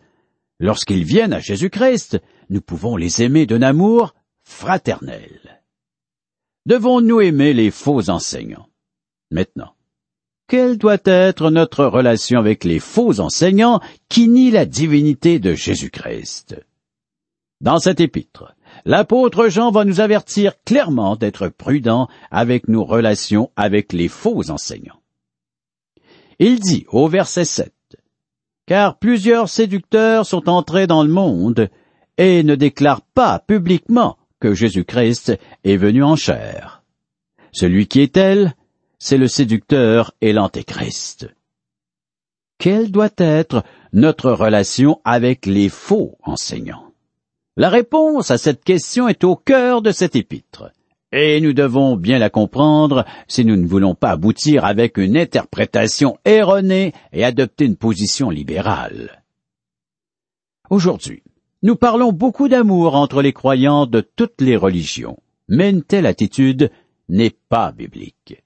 lorsqu'ils 0.58 1.04
viennent 1.04 1.32
à 1.32 1.40
Jésus-Christ, 1.40 2.20
nous 2.50 2.60
pouvons 2.60 2.96
les 2.96 3.22
aimer 3.22 3.46
d'un 3.46 3.62
amour 3.62 4.14
fraternel. 4.42 5.62
Devons-nous 6.66 7.20
aimer 7.20 7.54
les 7.54 7.70
faux 7.70 8.10
enseignants? 8.10 8.68
Maintenant, 9.30 9.74
quelle 10.48 10.78
doit 10.78 10.98
être 11.04 11.50
notre 11.50 11.84
relation 11.84 12.40
avec 12.40 12.64
les 12.64 12.80
faux 12.80 13.20
enseignants 13.20 13.80
qui 14.08 14.28
nient 14.28 14.50
la 14.50 14.64
divinité 14.64 15.38
de 15.38 15.54
Jésus-Christ? 15.54 16.56
Dans 17.60 17.78
cet 17.78 18.00
épître, 18.00 18.54
l'apôtre 18.84 19.48
Jean 19.48 19.70
va 19.70 19.84
nous 19.84 20.00
avertir 20.00 20.54
clairement 20.64 21.16
d'être 21.16 21.48
prudents 21.48 22.08
avec 22.30 22.66
nos 22.66 22.84
relations 22.84 23.50
avec 23.56 23.92
les 23.92 24.08
faux 24.08 24.50
enseignants. 24.50 25.00
Il 26.38 26.60
dit 26.60 26.86
au 26.88 27.08
verset 27.08 27.44
7, 27.44 27.72
Car 28.66 28.98
plusieurs 28.98 29.48
séducteurs 29.48 30.24
sont 30.24 30.48
entrés 30.48 30.86
dans 30.86 31.02
le 31.02 31.10
monde 31.10 31.68
et 32.16 32.42
ne 32.42 32.54
déclarent 32.54 33.02
pas 33.14 33.38
publiquement 33.38 34.16
que 34.40 34.54
Jésus-Christ 34.54 35.38
est 35.64 35.76
venu 35.76 36.02
en 36.02 36.16
chair. 36.16 36.82
Celui 37.52 37.86
qui 37.86 38.00
est 38.00 38.14
tel, 38.14 38.54
c'est 38.98 39.18
le 39.18 39.28
séducteur 39.28 40.12
et 40.20 40.32
l'antéchrist. 40.32 41.28
Quelle 42.58 42.90
doit 42.90 43.10
être 43.18 43.62
notre 43.92 44.32
relation 44.32 45.00
avec 45.04 45.46
les 45.46 45.68
faux 45.68 46.18
enseignants? 46.24 46.92
La 47.56 47.68
réponse 47.68 48.30
à 48.30 48.38
cette 48.38 48.64
question 48.64 49.08
est 49.08 49.24
au 49.24 49.36
cœur 49.36 49.82
de 49.82 49.92
cet 49.92 50.16
épître. 50.16 50.72
Et 51.10 51.40
nous 51.40 51.52
devons 51.52 51.96
bien 51.96 52.18
la 52.18 52.30
comprendre 52.30 53.04
si 53.28 53.44
nous 53.44 53.56
ne 53.56 53.66
voulons 53.66 53.94
pas 53.94 54.10
aboutir 54.10 54.64
avec 54.64 54.98
une 54.98 55.16
interprétation 55.16 56.18
erronée 56.24 56.92
et 57.12 57.24
adopter 57.24 57.64
une 57.64 57.76
position 57.76 58.28
libérale. 58.28 59.22
Aujourd'hui, 60.68 61.22
nous 61.62 61.76
parlons 61.76 62.12
beaucoup 62.12 62.48
d'amour 62.48 62.94
entre 62.94 63.22
les 63.22 63.32
croyants 63.32 63.86
de 63.86 64.00
toutes 64.00 64.40
les 64.40 64.56
religions, 64.56 65.18
mais 65.48 65.70
une 65.70 65.82
telle 65.82 66.06
attitude 66.06 66.70
n'est 67.08 67.34
pas 67.48 67.72
biblique. 67.72 68.42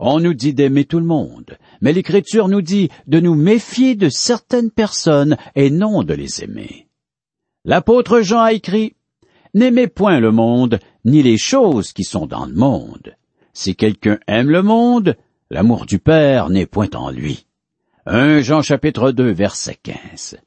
On 0.00 0.20
nous 0.20 0.34
dit 0.34 0.54
d'aimer 0.54 0.84
tout 0.84 0.98
le 0.98 1.06
monde, 1.06 1.58
mais 1.80 1.92
l'Écriture 1.92 2.48
nous 2.48 2.62
dit 2.62 2.88
de 3.06 3.20
nous 3.20 3.34
méfier 3.34 3.94
de 3.94 4.08
certaines 4.08 4.70
personnes 4.70 5.36
et 5.54 5.70
non 5.70 6.02
de 6.02 6.14
les 6.14 6.42
aimer. 6.42 6.88
L'apôtre 7.64 8.22
Jean 8.22 8.40
a 8.40 8.52
écrit, 8.52 8.94
N'aimez 9.54 9.86
point 9.86 10.18
le 10.18 10.32
monde, 10.32 10.78
ni 11.04 11.22
les 11.22 11.36
choses 11.36 11.92
qui 11.92 12.04
sont 12.04 12.26
dans 12.26 12.46
le 12.46 12.54
monde. 12.54 13.14
Si 13.52 13.76
quelqu'un 13.76 14.18
aime 14.26 14.50
le 14.50 14.62
monde, 14.62 15.16
l'amour 15.50 15.84
du 15.84 15.98
Père 15.98 16.48
n'est 16.48 16.66
point 16.66 16.88
en 16.94 17.10
lui. 17.10 17.46
1 18.06 18.40
Jean 18.40 18.62
chapitre 18.62 19.12
2 19.12 19.30
verset 19.30 19.76
15. 19.82 20.38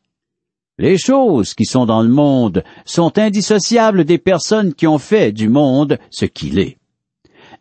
Les 0.78 0.98
choses 0.98 1.54
qui 1.54 1.66
sont 1.66 1.86
dans 1.86 2.02
le 2.02 2.10
monde 2.10 2.64
sont 2.84 3.18
indissociables 3.18 4.04
des 4.04 4.18
personnes 4.18 4.74
qui 4.74 4.88
ont 4.88 4.98
fait 4.98 5.32
du 5.32 5.48
monde 5.48 6.00
ce 6.10 6.26
qu'il 6.26 6.60
est. 6.60 6.78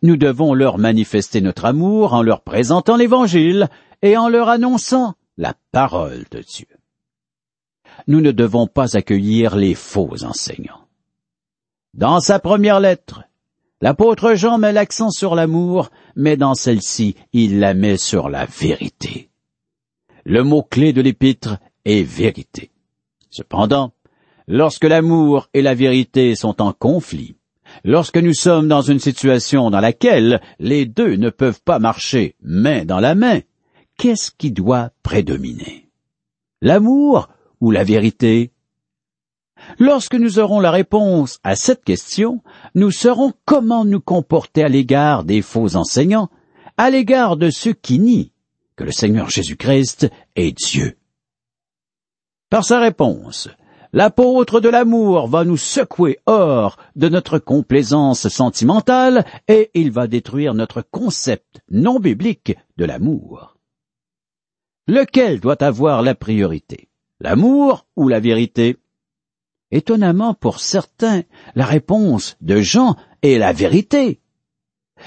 Nous 0.05 0.17
devons 0.17 0.53
leur 0.53 0.77
manifester 0.77 1.41
notre 1.41 1.65
amour 1.65 2.13
en 2.13 2.21
leur 2.21 2.41
présentant 2.41 2.95
l'Évangile 2.95 3.69
et 4.01 4.17
en 4.17 4.29
leur 4.29 4.49
annonçant 4.49 5.15
la 5.37 5.53
parole 5.71 6.23
de 6.31 6.39
Dieu 6.39 6.67
nous 8.07 8.21
ne 8.21 8.31
devons 8.31 8.67
pas 8.67 8.97
accueillir 8.97 9.55
les 9.55 9.75
faux 9.75 10.23
enseignants. 10.23 10.87
Dans 11.93 12.19
sa 12.19 12.39
première 12.39 12.79
lettre, 12.79 13.23
l'apôtre 13.81 14.35
Jean 14.35 14.57
met 14.57 14.73
l'accent 14.73 15.09
sur 15.09 15.35
l'amour, 15.35 15.89
mais 16.15 16.37
dans 16.37 16.55
celle-ci, 16.55 17.15
il 17.33 17.59
la 17.59 17.73
met 17.73 17.97
sur 17.97 18.29
la 18.29 18.45
vérité. 18.45 19.29
Le 20.25 20.43
mot-clé 20.43 20.93
de 20.93 21.01
l'épître 21.01 21.57
est 21.85 22.03
vérité. 22.03 22.71
Cependant, 23.29 23.91
lorsque 24.47 24.85
l'amour 24.85 25.49
et 25.53 25.61
la 25.61 25.75
vérité 25.75 26.35
sont 26.35 26.61
en 26.61 26.73
conflit, 26.73 27.35
lorsque 27.83 28.17
nous 28.17 28.33
sommes 28.33 28.67
dans 28.67 28.81
une 28.81 28.99
situation 28.99 29.69
dans 29.69 29.79
laquelle 29.79 30.41
les 30.59 30.85
deux 30.85 31.15
ne 31.15 31.29
peuvent 31.29 31.61
pas 31.61 31.79
marcher 31.79 32.35
main 32.41 32.85
dans 32.85 32.99
la 32.99 33.15
main, 33.15 33.41
qu'est-ce 33.97 34.31
qui 34.31 34.51
doit 34.51 34.91
prédominer? 35.03 35.89
L'amour 36.61 37.29
ou 37.61 37.71
la 37.71 37.83
vérité? 37.83 38.51
Lorsque 39.79 40.15
nous 40.15 40.39
aurons 40.39 40.59
la 40.59 40.71
réponse 40.71 41.39
à 41.43 41.55
cette 41.55 41.83
question, 41.83 42.41
nous 42.75 42.91
saurons 42.91 43.33
comment 43.45 43.85
nous 43.85 44.01
comporter 44.01 44.63
à 44.63 44.67
l'égard 44.67 45.23
des 45.23 45.41
faux 45.41 45.75
enseignants, 45.75 46.29
à 46.77 46.89
l'égard 46.89 47.37
de 47.37 47.49
ceux 47.49 47.73
qui 47.73 47.99
nient 47.99 48.31
que 48.75 48.83
le 48.83 48.91
Seigneur 48.91 49.29
Jésus-Christ 49.29 50.09
est 50.35 50.51
Dieu. 50.51 50.97
Par 52.49 52.63
sa 52.63 52.79
réponse, 52.79 53.49
l'apôtre 53.95 54.59
de 54.59 54.67
l'amour 54.67 55.27
va 55.27 55.45
nous 55.45 55.55
secouer 55.57 56.19
hors 56.25 56.77
de 56.97 57.07
notre 57.07 57.39
complaisance 57.39 58.27
sentimentale 58.27 59.25
et 59.47 59.71
il 59.73 59.89
va 59.89 60.07
détruire 60.07 60.53
notre 60.53 60.81
concept 60.81 61.61
non 61.71 61.99
biblique 61.99 62.57
de 62.75 62.83
l'amour. 62.83 63.57
Lequel 64.87 65.39
doit 65.39 65.63
avoir 65.63 66.01
la 66.01 66.13
priorité? 66.13 66.89
L'amour 67.21 67.87
ou 67.95 68.09
la 68.09 68.19
vérité? 68.19 68.75
Étonnamment 69.71 70.33
pour 70.33 70.59
certains, 70.59 71.23
la 71.55 71.65
réponse 71.65 72.35
de 72.41 72.59
Jean 72.59 72.97
est 73.23 73.37
la 73.37 73.53
vérité. 73.53 74.19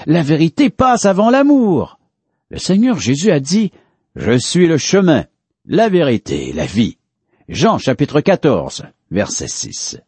La 0.07 0.23
vérité 0.23 0.71
passe 0.71 1.05
avant 1.05 1.29
l'amour. 1.29 1.99
Le 2.49 2.57
Seigneur 2.57 2.99
Jésus 2.99 3.29
a 3.29 3.39
dit, 3.39 3.71
Je 4.15 4.37
suis 4.37 4.67
le 4.67 4.79
chemin, 4.79 5.25
la 5.65 5.89
vérité, 5.89 6.53
la 6.53 6.65
vie. 6.65 6.98
Jean 7.49 7.79
chapitre 7.79 8.21
14, 8.21 8.83
verset 9.09 9.47
6. 9.47 9.99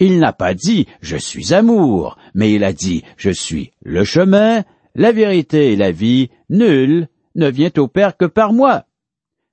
Il 0.00 0.18
n'a 0.18 0.34
pas 0.34 0.52
dit 0.52 0.86
Je 1.00 1.16
suis 1.16 1.54
amour, 1.54 2.18
mais 2.34 2.52
il 2.52 2.62
a 2.62 2.74
dit 2.74 3.02
Je 3.16 3.30
suis 3.30 3.72
le 3.82 4.04
chemin, 4.04 4.64
la 4.94 5.10
vérité 5.10 5.72
et 5.72 5.76
la 5.76 5.92
vie, 5.92 6.28
nul 6.50 7.08
ne 7.36 7.48
vient 7.48 7.70
au 7.78 7.88
Père 7.88 8.18
que 8.18 8.26
par 8.26 8.52
moi. 8.52 8.84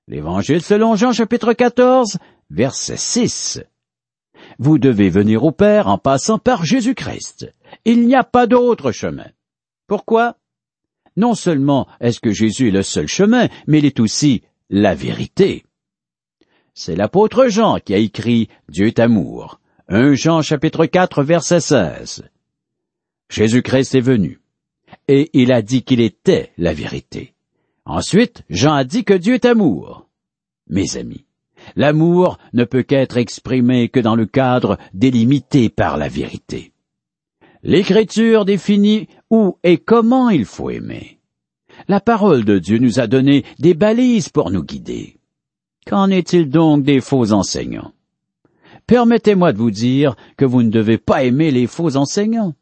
L'Évangile 0.10 0.62
selon 0.62 0.98
Jean 0.98 1.14
chapitre 1.14 1.54
14, 1.54 2.18
verset 2.50 2.98
6. 2.98 3.62
Vous 4.60 4.78
devez 4.78 5.10
venir 5.10 5.46
au 5.46 5.54
Père 5.54 5.88
en 5.88 5.98
passant 5.98 6.38
par 6.38 6.66
Jésus-Christ. 6.66 7.54
Il 7.86 8.08
n'y 8.08 8.16
a 8.16 8.26
pas 8.26 8.46
d'autre 8.46 8.92
chemin. 8.92 9.28
Pourquoi? 9.88 10.36
Non 11.16 11.34
seulement 11.34 11.88
est-ce 12.02 12.20
que 12.20 12.34
Jésus 12.34 12.68
est 12.68 12.72
le 12.72 12.84
seul 12.84 13.08
chemin, 13.08 13.48
mais 13.68 13.80
il 13.80 13.86
est 13.86 14.02
aussi 14.02 14.44
la 14.70 14.96
vérité. 14.96 15.64
C'est 16.74 16.96
l'apôtre 16.96 17.48
Jean 17.48 17.80
qui 17.80 17.94
a 17.94 17.98
écrit 17.98 18.48
Dieu 18.70 18.88
est 18.88 19.00
amour. 19.00 19.60
1 19.90 20.14
Jean 20.14 20.42
chapitre 20.42 20.86
4 20.86 21.22
verset 21.24 21.60
16. 21.60 22.24
Jésus-Christ 23.30 23.96
est 23.96 24.02
venu 24.02 24.40
et 25.08 25.30
il 25.34 25.52
a 25.52 25.62
dit 25.62 25.84
qu'il 25.84 26.00
était 26.00 26.52
la 26.58 26.74
vérité. 26.74 27.34
Ensuite, 27.86 28.44
Jean 28.50 28.74
a 28.74 28.84
dit 28.84 29.04
que 29.04 29.14
Dieu 29.14 29.34
est 29.34 29.46
amour. 29.46 30.08
Mes 30.70 30.96
amis, 30.96 31.26
l'amour 31.76 32.38
ne 32.54 32.64
peut 32.64 32.84
qu'être 32.84 33.18
exprimé 33.18 33.90
que 33.90 34.00
dans 34.00 34.16
le 34.16 34.26
cadre 34.26 34.78
délimité 34.94 35.70
par 35.70 35.98
la 35.98 36.08
vérité. 36.08 36.72
L'Écriture 37.64 38.46
définit 38.46 39.08
où 39.30 39.58
et 39.64 39.78
comment 39.78 40.30
il 40.30 40.46
faut 40.46 40.70
aimer. 40.70 41.20
La 41.88 42.00
parole 42.00 42.46
de 42.46 42.60
Dieu 42.60 42.78
nous 42.78 43.00
a 43.00 43.08
donné 43.08 43.44
des 43.60 43.74
balises 43.74 44.30
pour 44.30 44.52
nous 44.52 44.64
guider. 44.64 45.21
Qu'en 45.88 46.10
est-il 46.10 46.50
donc 46.50 46.84
des 46.84 47.02
faux 47.02 47.32
enseignants? 47.32 47.94
Permettez-moi 48.88 49.54
de 49.54 49.58
vous 49.58 49.72
dire 49.72 50.16
que 50.38 50.46
vous 50.46 50.64
ne 50.64 50.70
devez 50.70 50.98
pas 50.98 51.24
aimer 51.24 51.52
les 51.52 51.68
faux 51.68 51.96
enseignants. 51.96 52.56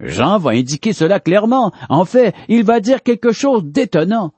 Jean 0.00 0.38
va 0.38 0.50
indiquer 0.50 0.92
cela 0.92 1.20
clairement. 1.20 1.72
En 1.88 2.04
fait, 2.04 2.34
il 2.48 2.64
va 2.64 2.80
dire 2.80 3.02
quelque 3.02 3.32
chose 3.32 3.64
d'étonnant. 3.64 4.32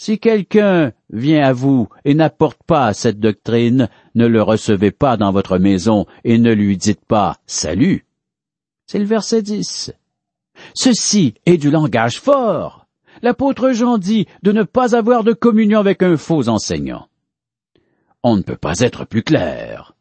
Si 0.00 0.18
quelqu'un 0.18 0.92
vient 1.10 1.44
à 1.44 1.52
vous 1.52 1.88
et 2.04 2.14
n'apporte 2.14 2.62
pas 2.62 2.94
cette 2.94 3.18
doctrine, 3.18 3.88
ne 4.14 4.26
le 4.26 4.40
recevez 4.40 4.92
pas 4.92 5.16
dans 5.16 5.32
votre 5.32 5.58
maison 5.58 6.06
et 6.24 6.38
ne 6.38 6.52
lui 6.52 6.76
dites 6.76 7.04
pas 7.04 7.36
salut. 7.46 8.06
C'est 8.86 9.00
le 9.00 9.04
verset 9.04 9.42
10. 9.42 9.92
Ceci 10.74 11.34
est 11.44 11.58
du 11.58 11.70
langage 11.70 12.20
fort. 12.20 12.86
L'apôtre 13.22 13.72
Jean 13.72 13.98
dit 13.98 14.26
de 14.42 14.52
ne 14.52 14.62
pas 14.62 14.96
avoir 14.96 15.24
de 15.24 15.32
communion 15.32 15.80
avec 15.80 16.02
un 16.02 16.16
faux 16.16 16.48
enseignant. 16.48 17.08
On 18.22 18.36
ne 18.36 18.42
peut 18.42 18.56
pas 18.56 18.80
être 18.80 19.04
plus 19.04 19.22
clair. 19.22 19.94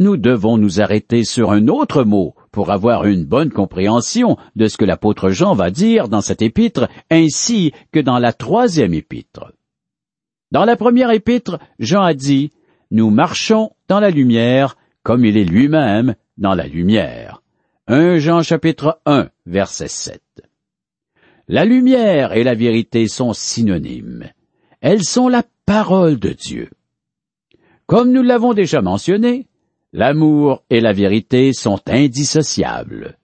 Nous 0.00 0.16
devons 0.16 0.58
nous 0.58 0.80
arrêter 0.80 1.24
sur 1.24 1.52
un 1.52 1.68
autre 1.68 2.02
mot 2.02 2.34
pour 2.50 2.72
avoir 2.72 3.04
une 3.04 3.24
bonne 3.24 3.50
compréhension 3.50 4.36
de 4.56 4.66
ce 4.66 4.76
que 4.76 4.84
l'apôtre 4.84 5.30
Jean 5.30 5.54
va 5.54 5.70
dire 5.70 6.08
dans 6.08 6.20
cette 6.20 6.42
épître 6.42 6.88
ainsi 7.10 7.72
que 7.92 8.00
dans 8.00 8.18
la 8.18 8.32
troisième 8.32 8.92
épître. 8.92 9.52
Dans 10.50 10.64
la 10.64 10.76
première 10.76 11.10
épître, 11.10 11.58
Jean 11.78 12.02
a 12.02 12.14
dit, 12.14 12.50
Nous 12.90 13.10
marchons 13.10 13.70
dans 13.88 14.00
la 14.00 14.10
lumière 14.10 14.76
comme 15.04 15.24
il 15.24 15.36
est 15.36 15.44
lui-même 15.44 16.16
dans 16.38 16.54
la 16.54 16.66
lumière. 16.66 17.42
1 17.86 18.18
Jean 18.18 18.42
chapitre 18.42 19.00
1 19.06 19.28
verset 19.46 19.88
7. 19.88 20.22
La 21.48 21.64
lumière 21.64 22.32
et 22.32 22.42
la 22.42 22.54
vérité 22.54 23.06
sont 23.06 23.34
synonymes. 23.34 24.30
Elles 24.80 25.04
sont 25.04 25.28
la 25.28 25.42
parole 25.66 26.18
de 26.18 26.30
Dieu. 26.30 26.70
Comme 27.86 28.12
nous 28.12 28.22
l'avons 28.22 28.54
déjà 28.54 28.80
mentionné, 28.80 29.46
l'amour 29.92 30.64
et 30.70 30.80
la 30.80 30.92
vérité 30.92 31.52
sont 31.52 31.80
indissociables. 31.86 33.18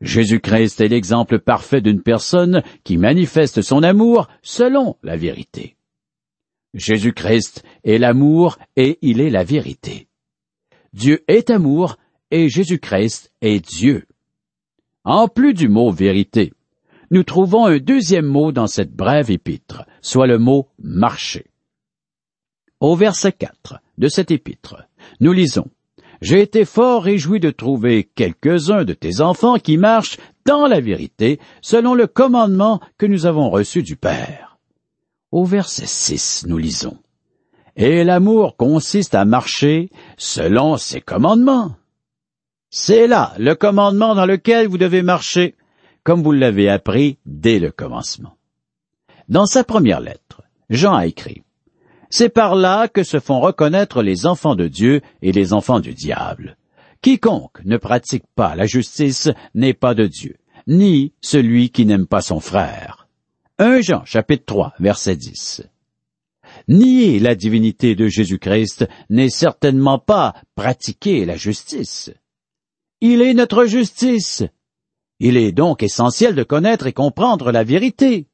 Jésus-Christ 0.00 0.80
est 0.80 0.88
l'exemple 0.88 1.38
parfait 1.38 1.82
d'une 1.82 2.02
personne 2.02 2.62
qui 2.84 2.96
manifeste 2.96 3.60
son 3.60 3.82
amour 3.82 4.28
selon 4.42 4.96
la 5.02 5.16
vérité. 5.16 5.76
Jésus-Christ 6.74 7.62
est 7.84 7.98
l'amour 7.98 8.58
et 8.76 8.98
il 9.02 9.20
est 9.20 9.30
la 9.30 9.44
vérité. 9.44 10.08
Dieu 10.94 11.22
est 11.28 11.50
amour 11.50 11.98
et 12.30 12.48
Jésus-Christ 12.48 13.30
est 13.42 13.60
Dieu. 13.60 14.06
En 15.04 15.28
plus 15.28 15.52
du 15.52 15.68
mot 15.68 15.90
vérité, 15.90 16.52
nous 17.12 17.24
trouvons 17.24 17.66
un 17.66 17.76
deuxième 17.76 18.24
mot 18.24 18.52
dans 18.52 18.66
cette 18.66 18.96
brève 18.96 19.30
épître, 19.30 19.84
soit 20.00 20.26
le 20.26 20.38
mot 20.38 20.68
marcher. 20.82 21.44
Au 22.80 22.96
verset 22.96 23.32
4 23.32 23.80
de 23.98 24.08
cette 24.08 24.30
épître, 24.30 24.88
nous 25.20 25.34
lisons 25.34 25.66
J'ai 26.22 26.40
été 26.40 26.64
fort 26.64 27.02
réjoui 27.02 27.38
de 27.38 27.50
trouver 27.50 28.10
quelques-uns 28.14 28.84
de 28.84 28.94
tes 28.94 29.20
enfants 29.20 29.58
qui 29.58 29.76
marchent 29.76 30.16
dans 30.46 30.66
la 30.66 30.80
vérité, 30.80 31.38
selon 31.60 31.94
le 31.94 32.06
commandement 32.06 32.80
que 32.96 33.06
nous 33.06 33.26
avons 33.26 33.50
reçu 33.50 33.82
du 33.82 33.94
Père. 33.94 34.58
Au 35.32 35.44
verset 35.44 35.86
6, 35.86 36.46
nous 36.48 36.58
lisons 36.58 36.96
Et 37.76 38.04
l'amour 38.04 38.56
consiste 38.56 39.14
à 39.14 39.26
marcher 39.26 39.90
selon 40.16 40.78
ses 40.78 41.02
commandements. 41.02 41.76
C'est 42.70 43.06
là 43.06 43.34
le 43.38 43.54
commandement 43.54 44.14
dans 44.14 44.24
lequel 44.24 44.66
vous 44.66 44.78
devez 44.78 45.02
marcher, 45.02 45.56
comme 46.04 46.22
vous 46.22 46.32
l'avez 46.32 46.68
appris 46.68 47.18
dès 47.26 47.58
le 47.58 47.70
commencement. 47.70 48.36
Dans 49.28 49.46
sa 49.46 49.64
première 49.64 50.00
lettre, 50.00 50.42
Jean 50.68 50.94
a 50.94 51.06
écrit 51.06 51.42
C'est 52.10 52.28
par 52.28 52.54
là 52.54 52.88
que 52.88 53.04
se 53.04 53.20
font 53.20 53.40
reconnaître 53.40 54.02
les 54.02 54.26
enfants 54.26 54.54
de 54.56 54.68
Dieu 54.68 55.00
et 55.22 55.32
les 55.32 55.52
enfants 55.52 55.80
du 55.80 55.94
diable. 55.94 56.56
Quiconque 57.02 57.64
ne 57.64 57.76
pratique 57.76 58.24
pas 58.34 58.54
la 58.54 58.66
justice 58.66 59.30
n'est 59.54 59.74
pas 59.74 59.94
de 59.94 60.06
Dieu, 60.06 60.36
ni 60.66 61.12
celui 61.20 61.70
qui 61.70 61.86
n'aime 61.86 62.06
pas 62.06 62.22
son 62.22 62.40
frère. 62.40 63.08
1 63.58 63.80
Jean 63.80 64.04
chapitre 64.04 64.44
3 64.46 64.74
verset 64.80 65.16
10. 65.16 65.62
Nier 66.68 67.18
la 67.18 67.34
divinité 67.34 67.94
de 67.94 68.08
Jésus-Christ 68.08 68.88
n'est 69.10 69.30
certainement 69.30 69.98
pas 69.98 70.34
pratiquer 70.54 71.24
la 71.24 71.36
justice. 71.36 72.10
Il 73.00 73.20
est 73.22 73.34
notre 73.34 73.64
justice. 73.64 74.44
Il 75.24 75.36
est 75.36 75.52
donc 75.52 75.84
essentiel 75.84 76.34
de 76.34 76.42
connaître 76.42 76.88
et 76.88 76.92
comprendre 76.92 77.52
la 77.52 77.62
vérité. 77.62 78.26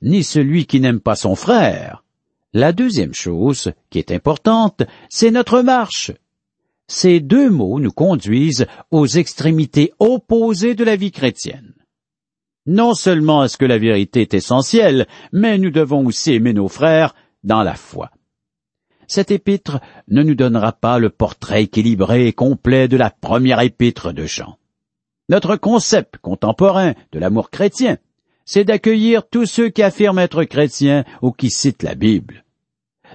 Ni 0.00 0.24
celui 0.24 0.64
qui 0.64 0.80
n'aime 0.80 1.00
pas 1.00 1.14
son 1.14 1.34
frère. 1.34 2.04
La 2.54 2.72
deuxième 2.72 3.12
chose 3.12 3.72
qui 3.90 3.98
est 3.98 4.10
importante, 4.10 4.82
c'est 5.10 5.30
notre 5.30 5.60
marche. 5.60 6.12
Ces 6.88 7.20
deux 7.20 7.50
mots 7.50 7.78
nous 7.80 7.92
conduisent 7.92 8.66
aux 8.90 9.06
extrémités 9.06 9.92
opposées 9.98 10.74
de 10.74 10.84
la 10.84 10.96
vie 10.96 11.12
chrétienne. 11.12 11.74
Non 12.64 12.94
seulement 12.94 13.44
est-ce 13.44 13.58
que 13.58 13.66
la 13.66 13.76
vérité 13.76 14.22
est 14.22 14.32
essentielle, 14.32 15.06
mais 15.32 15.58
nous 15.58 15.70
devons 15.70 16.06
aussi 16.06 16.32
aimer 16.32 16.54
nos 16.54 16.68
frères 16.68 17.14
dans 17.44 17.62
la 17.62 17.74
foi. 17.74 18.10
Cet 19.06 19.30
épître 19.30 19.80
ne 20.08 20.22
nous 20.22 20.34
donnera 20.34 20.72
pas 20.72 20.98
le 20.98 21.10
portrait 21.10 21.64
équilibré 21.64 22.26
et 22.26 22.32
complet 22.32 22.88
de 22.88 22.96
la 22.96 23.10
première 23.10 23.60
épître 23.60 24.14
de 24.14 24.24
Jean. 24.24 24.56
Notre 25.28 25.56
concept 25.56 26.18
contemporain 26.18 26.94
de 27.12 27.18
l'amour 27.18 27.50
chrétien, 27.50 27.98
c'est 28.44 28.64
d'accueillir 28.64 29.28
tous 29.28 29.46
ceux 29.46 29.70
qui 29.70 29.82
affirment 29.82 30.20
être 30.20 30.44
chrétiens 30.44 31.04
ou 31.20 31.32
qui 31.32 31.50
citent 31.50 31.82
la 31.82 31.96
Bible. 31.96 32.44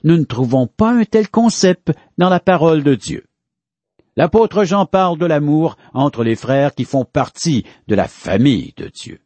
Nous 0.03 0.17
ne 0.17 0.25
trouvons 0.25 0.67
pas 0.67 0.91
un 0.91 1.05
tel 1.05 1.29
concept 1.29 1.91
dans 2.17 2.29
la 2.29 2.41
parole 2.41 2.83
de 2.83 2.95
Dieu. 2.95 3.25
L'apôtre 4.17 4.65
Jean 4.65 4.85
parle 4.85 5.17
de 5.17 5.25
l'amour 5.25 5.77
entre 5.93 6.23
les 6.23 6.35
frères 6.35 6.75
qui 6.75 6.83
font 6.83 7.05
partie 7.05 7.65
de 7.87 7.95
la 7.95 8.09
famille 8.09 8.73
de 8.75 8.87
Dieu. 8.87 9.21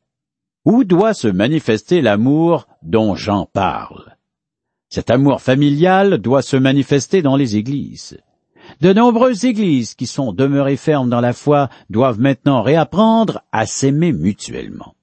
Où 0.63 0.83
doit 0.83 1.15
se 1.15 1.27
manifester 1.27 2.01
l'amour 2.01 2.67
dont 2.83 3.15
Jean 3.15 3.47
parle? 3.51 4.15
Cet 4.89 5.09
amour 5.09 5.41
familial 5.41 6.19
doit 6.19 6.43
se 6.43 6.55
manifester 6.55 7.23
dans 7.23 7.35
les 7.35 7.57
églises. 7.57 8.19
De 8.81 8.93
nombreuses 8.93 9.45
églises 9.45 9.95
qui 9.95 10.07
sont 10.07 10.33
demeurées 10.33 10.77
fermes 10.77 11.09
dans 11.09 11.21
la 11.21 11.33
foi 11.33 11.69
doivent 11.89 12.19
maintenant 12.19 12.61
réapprendre 12.61 13.41
à 13.51 13.65
s'aimer 13.65 14.11
mutuellement. 14.11 14.95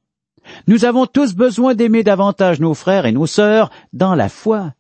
Nous 0.67 0.85
avons 0.85 1.07
tous 1.07 1.35
besoin 1.35 1.75
d'aimer 1.75 2.03
davantage 2.03 2.61
nos 2.61 2.75
frères 2.75 3.07
et 3.07 3.13
nos 3.13 3.27
sœurs 3.27 3.71
dans 3.93 4.15
la 4.15 4.29
foi. 4.29 4.75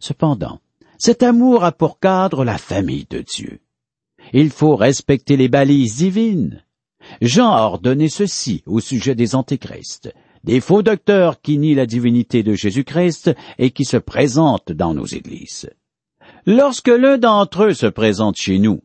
Cependant, 0.00 0.58
Cet 1.04 1.24
amour 1.24 1.64
a 1.64 1.72
pour 1.72 1.98
cadre 1.98 2.44
la 2.44 2.58
famille 2.58 3.06
de 3.10 3.22
Dieu. 3.22 3.58
Il 4.32 4.50
faut 4.50 4.76
respecter 4.76 5.36
les 5.36 5.48
balises 5.48 5.96
divines. 5.96 6.62
Jean 7.20 7.50
a 7.50 7.62
ordonné 7.62 8.08
ceci 8.08 8.62
au 8.66 8.78
sujet 8.78 9.16
des 9.16 9.34
antéchrists, 9.34 10.14
des 10.44 10.60
faux 10.60 10.82
docteurs 10.82 11.40
qui 11.40 11.58
nient 11.58 11.74
la 11.74 11.86
divinité 11.86 12.44
de 12.44 12.54
Jésus-Christ 12.54 13.34
et 13.58 13.72
qui 13.72 13.84
se 13.84 13.96
présentent 13.96 14.70
dans 14.70 14.94
nos 14.94 15.06
églises. 15.06 15.68
Lorsque 16.46 16.88
l'un 16.88 17.18
d'entre 17.18 17.64
eux 17.64 17.74
se 17.74 17.86
présente 17.86 18.36
chez 18.36 18.58
nous, 18.58 18.82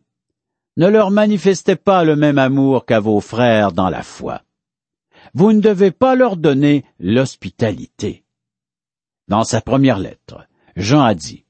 ne 0.77 0.87
leur 0.87 1.09
manifestez 1.09 1.75
pas 1.75 2.03
le 2.03 2.15
même 2.15 2.37
amour 2.37 2.85
qu'à 2.85 2.99
vos 2.99 3.19
frères 3.19 3.71
dans 3.71 3.89
la 3.89 4.03
foi. 4.03 4.43
Vous 5.33 5.51
ne 5.51 5.59
devez 5.59 5.91
pas 5.91 6.15
leur 6.15 6.37
donner 6.37 6.85
l'hospitalité. 6.99 8.23
Dans 9.27 9.43
sa 9.43 9.59
première 9.61 9.97
lettre, 9.97 10.47
Jean 10.75 11.01
a 11.01 11.15
dit, 11.15 11.45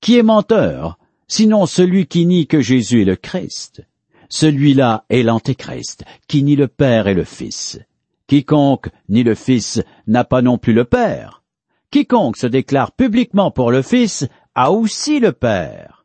Qui 0.00 0.18
est 0.18 0.22
menteur, 0.22 0.98
sinon 1.26 1.66
celui 1.66 2.06
qui 2.06 2.26
nie 2.26 2.46
que 2.46 2.60
Jésus 2.60 3.02
est 3.02 3.06
le 3.06 3.16
Christ? 3.16 3.84
Celui-là 4.28 5.04
est 5.10 5.24
l'Antéchrist, 5.24 6.04
qui 6.28 6.44
nie 6.44 6.54
le 6.54 6.68
Père 6.68 7.08
et 7.08 7.14
le 7.14 7.24
Fils. 7.24 7.80
Quiconque 8.28 8.88
nie 9.08 9.24
le 9.24 9.34
Fils 9.34 9.82
n'a 10.06 10.22
pas 10.22 10.42
non 10.42 10.56
plus 10.56 10.72
le 10.72 10.84
Père. 10.84 11.42
Quiconque 11.90 12.36
se 12.36 12.46
déclare 12.46 12.92
publiquement 12.92 13.50
pour 13.50 13.72
le 13.72 13.82
Fils 13.82 14.28
a 14.54 14.72
aussi 14.72 15.20
le 15.20 15.32
Père. 15.32 16.04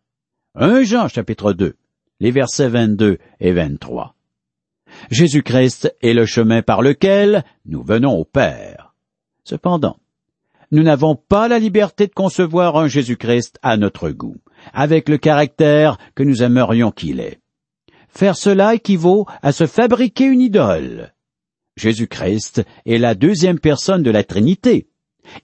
1 0.55 0.83
Jean 0.83 1.07
chapitre 1.07 1.53
2, 1.53 1.75
les 2.19 2.31
versets 2.31 2.69
22 2.69 3.17
et 3.39 3.51
23. 3.51 4.15
Jésus-Christ 5.09 5.95
est 6.01 6.13
le 6.13 6.25
chemin 6.25 6.61
par 6.61 6.81
lequel 6.81 7.43
nous 7.65 7.83
venons 7.83 8.13
au 8.13 8.23
Père. 8.23 8.93
Cependant, 9.43 9.97
nous 10.71 10.83
n'avons 10.83 11.15
pas 11.15 11.47
la 11.47 11.59
liberté 11.59 12.07
de 12.07 12.13
concevoir 12.13 12.77
un 12.77 12.87
Jésus-Christ 12.87 13.59
à 13.61 13.77
notre 13.77 14.09
goût, 14.09 14.37
avec 14.73 15.09
le 15.09 15.17
caractère 15.17 15.97
que 16.15 16.23
nous 16.23 16.43
aimerions 16.43 16.91
qu'il 16.91 17.19
ait. 17.19 17.39
Faire 18.09 18.37
cela 18.37 18.75
équivaut 18.75 19.25
à 19.41 19.51
se 19.51 19.65
fabriquer 19.65 20.25
une 20.25 20.41
idole. 20.41 21.13
Jésus-Christ 21.75 22.63
est 22.85 22.97
la 22.97 23.15
deuxième 23.15 23.59
personne 23.59 24.03
de 24.03 24.11
la 24.11 24.23
Trinité. 24.23 24.87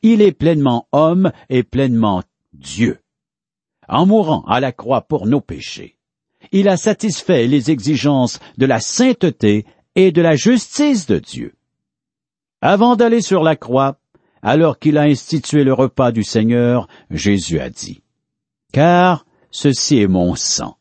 Il 0.02 0.22
est 0.22 0.32
pleinement 0.32 0.88
homme 0.92 1.32
et 1.50 1.64
pleinement 1.64 2.24
Dieu. 2.54 3.00
En 3.88 4.06
mourant 4.06 4.44
à 4.46 4.60
la 4.60 4.72
croix 4.72 5.02
pour 5.02 5.28
nos 5.28 5.42
péchés, 5.42 5.98
il 6.52 6.68
a 6.70 6.78
satisfait 6.78 7.48
les 7.48 7.72
exigences 7.72 8.40
de 8.58 8.66
la 8.66 8.80
sainteté 8.80 9.66
et 9.96 10.12
de 10.12 10.22
la 10.22 10.36
justice 10.36 11.06
de 11.06 11.20
Dieu. 11.20 11.56
Avant 12.62 12.96
d'aller 12.96 13.22
sur 13.22 13.44
la 13.44 13.56
croix, 13.56 14.00
alors 14.42 14.80
qu'il 14.80 14.98
a 14.98 15.04
institué 15.04 15.64
le 15.64 15.74
repas 15.74 16.12
du 16.12 16.24
Seigneur, 16.24 16.88
Jésus 17.10 17.60
a 17.60 17.70
dit, 17.70 18.04
Car 18.72 19.26
ceci 19.52 20.00
est 20.00 20.08
mon 20.08 20.36
sang, 20.36 20.78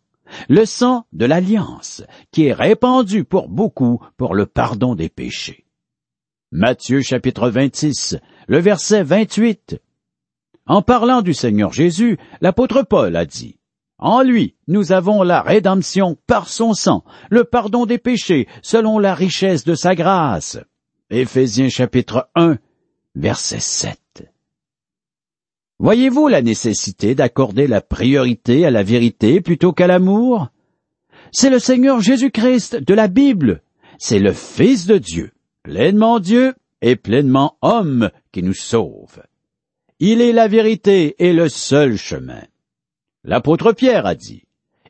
le 0.48 0.64
sang 0.64 1.06
de 1.12 1.26
l'alliance, 1.26 2.02
qui 2.30 2.46
est 2.46 2.52
répandu 2.52 3.24
pour 3.24 3.48
beaucoup 3.48 4.00
pour 4.16 4.35
le 4.35 4.46
pardon 4.46 4.94
des 4.94 5.09
péchés. 5.09 5.66
Matthieu 6.52 7.00
chapitre 7.00 7.48
26, 7.48 8.16
le 8.48 8.59
verset 8.59 9.02
28. 9.02 9.80
En 10.70 10.83
parlant 10.83 11.20
du 11.20 11.35
Seigneur 11.35 11.72
Jésus, 11.72 12.16
l'apôtre 12.40 12.83
Paul 12.83 13.16
a 13.16 13.26
dit, 13.26 13.56
En 13.98 14.22
lui, 14.22 14.54
nous 14.68 14.92
avons 14.92 15.24
la 15.24 15.42
rédemption 15.42 16.16
par 16.28 16.48
son 16.48 16.74
sang, 16.74 17.02
le 17.28 17.42
pardon 17.42 17.87
des 17.87 17.98
péchés, 17.98 18.46
selon 18.62 19.00
la 19.00 19.16
richesse 19.16 19.64
de 19.64 19.74
sa 19.74 19.96
grâce. 19.96 20.61
Éphésiens 21.11 21.70
chapitre 21.70 22.28
1, 22.37 22.59
verset 23.16 23.59
7. 23.59 23.98
Voyez-vous 25.80 26.28
la 26.28 26.40
nécessité 26.40 27.16
d'accorder 27.16 27.66
la 27.66 27.80
priorité 27.80 28.64
à 28.64 28.70
la 28.70 28.85
vérité 28.85 29.40
plutôt 29.40 29.72
qu'à 29.72 29.88
l'amour? 29.88 30.50
C'est 31.33 31.50
le 31.50 31.59
Seigneur 31.59 32.00
Jésus-Christ 32.00 32.76
de 32.76 32.94
la 32.94 33.09
Bible. 33.09 33.64
C'est 33.98 34.20
le 34.20 34.33
Fils 34.33 34.87
de 34.87 34.98
Dieu, 34.98 35.33
pleinement 35.64 36.20
Dieu 36.20 36.54
et 36.80 36.94
pleinement 36.94 37.56
homme 37.61 38.11
qui 38.30 38.44
nous 38.44 38.54
sauve. 38.54 39.20
Il 40.02 40.22
est 40.22 40.32
la 40.32 40.48
vérité 40.48 41.14
et 41.18 41.34
le 41.34 41.50
seul 41.50 41.98
chemin. 41.98 42.42
L'apôtre 43.22 43.72
Pierre 43.72 44.06
a 44.06 44.14
dit, 44.14 44.44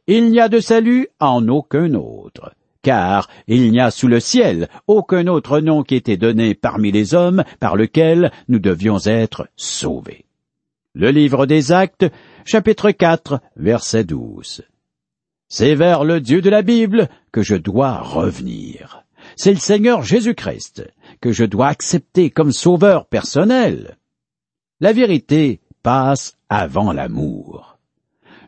Il 0.07 0.31
n'y 0.31 0.39
a 0.39 0.49
de 0.49 0.61
salut 0.61 1.09
en 1.19 1.49
aucun 1.49 1.95
autre, 1.95 2.55
car 2.83 3.29
il 3.49 3.73
n'y 3.73 3.81
a 3.81 3.91
sous 3.91 4.07
le 4.07 4.21
ciel 4.21 4.69
aucun 4.87 5.27
autre 5.27 5.59
nom 5.59 5.83
qui 5.83 5.97
était 5.97 6.17
donné 6.17 6.55
parmi 6.55 6.93
les 6.93 7.15
hommes 7.15 7.43
par 7.59 7.75
lequel 7.75 8.31
nous 8.47 8.61
devions 8.61 8.99
être 9.05 9.49
sauvés. 9.57 10.27
Le 10.95 11.11
livre 11.11 11.45
des 11.45 11.73
Actes, 11.73 12.07
chapitre 12.45 12.93
4, 12.93 13.41
verset 13.57 14.05
12. 14.05 14.63
C'est 15.49 15.75
vers 15.75 16.05
le 16.05 16.21
Dieu 16.21 16.41
de 16.41 16.51
la 16.51 16.63
Bible 16.63 17.09
que 17.33 17.43
je 17.43 17.57
dois 17.57 17.99
revenir. 17.99 19.05
C'est 19.35 19.55
le 19.55 19.59
Seigneur 19.59 20.05
Jésus-Christ 20.05 20.89
que 21.21 21.33
je 21.33 21.45
dois 21.45 21.67
accepter 21.67 22.31
comme 22.31 22.53
sauveur 22.53 23.07
personnel. 23.07 23.97
La 24.83 24.95
vérité 24.95 25.61
passe 25.83 26.39
avant 26.49 26.93
l'amour. 26.93 27.79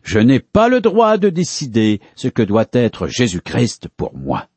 Je 0.03 0.19
n'ai 0.19 0.41
pas 0.41 0.69
le 0.69 0.81
droit 0.81 1.19
de 1.19 1.29
décider 1.29 2.01
ce 2.17 2.29
que 2.29 2.43
doit 2.43 2.67
être 2.73 3.07
Jésus-Christ 3.07 3.89
pour 3.97 4.17
moi. 4.17 4.49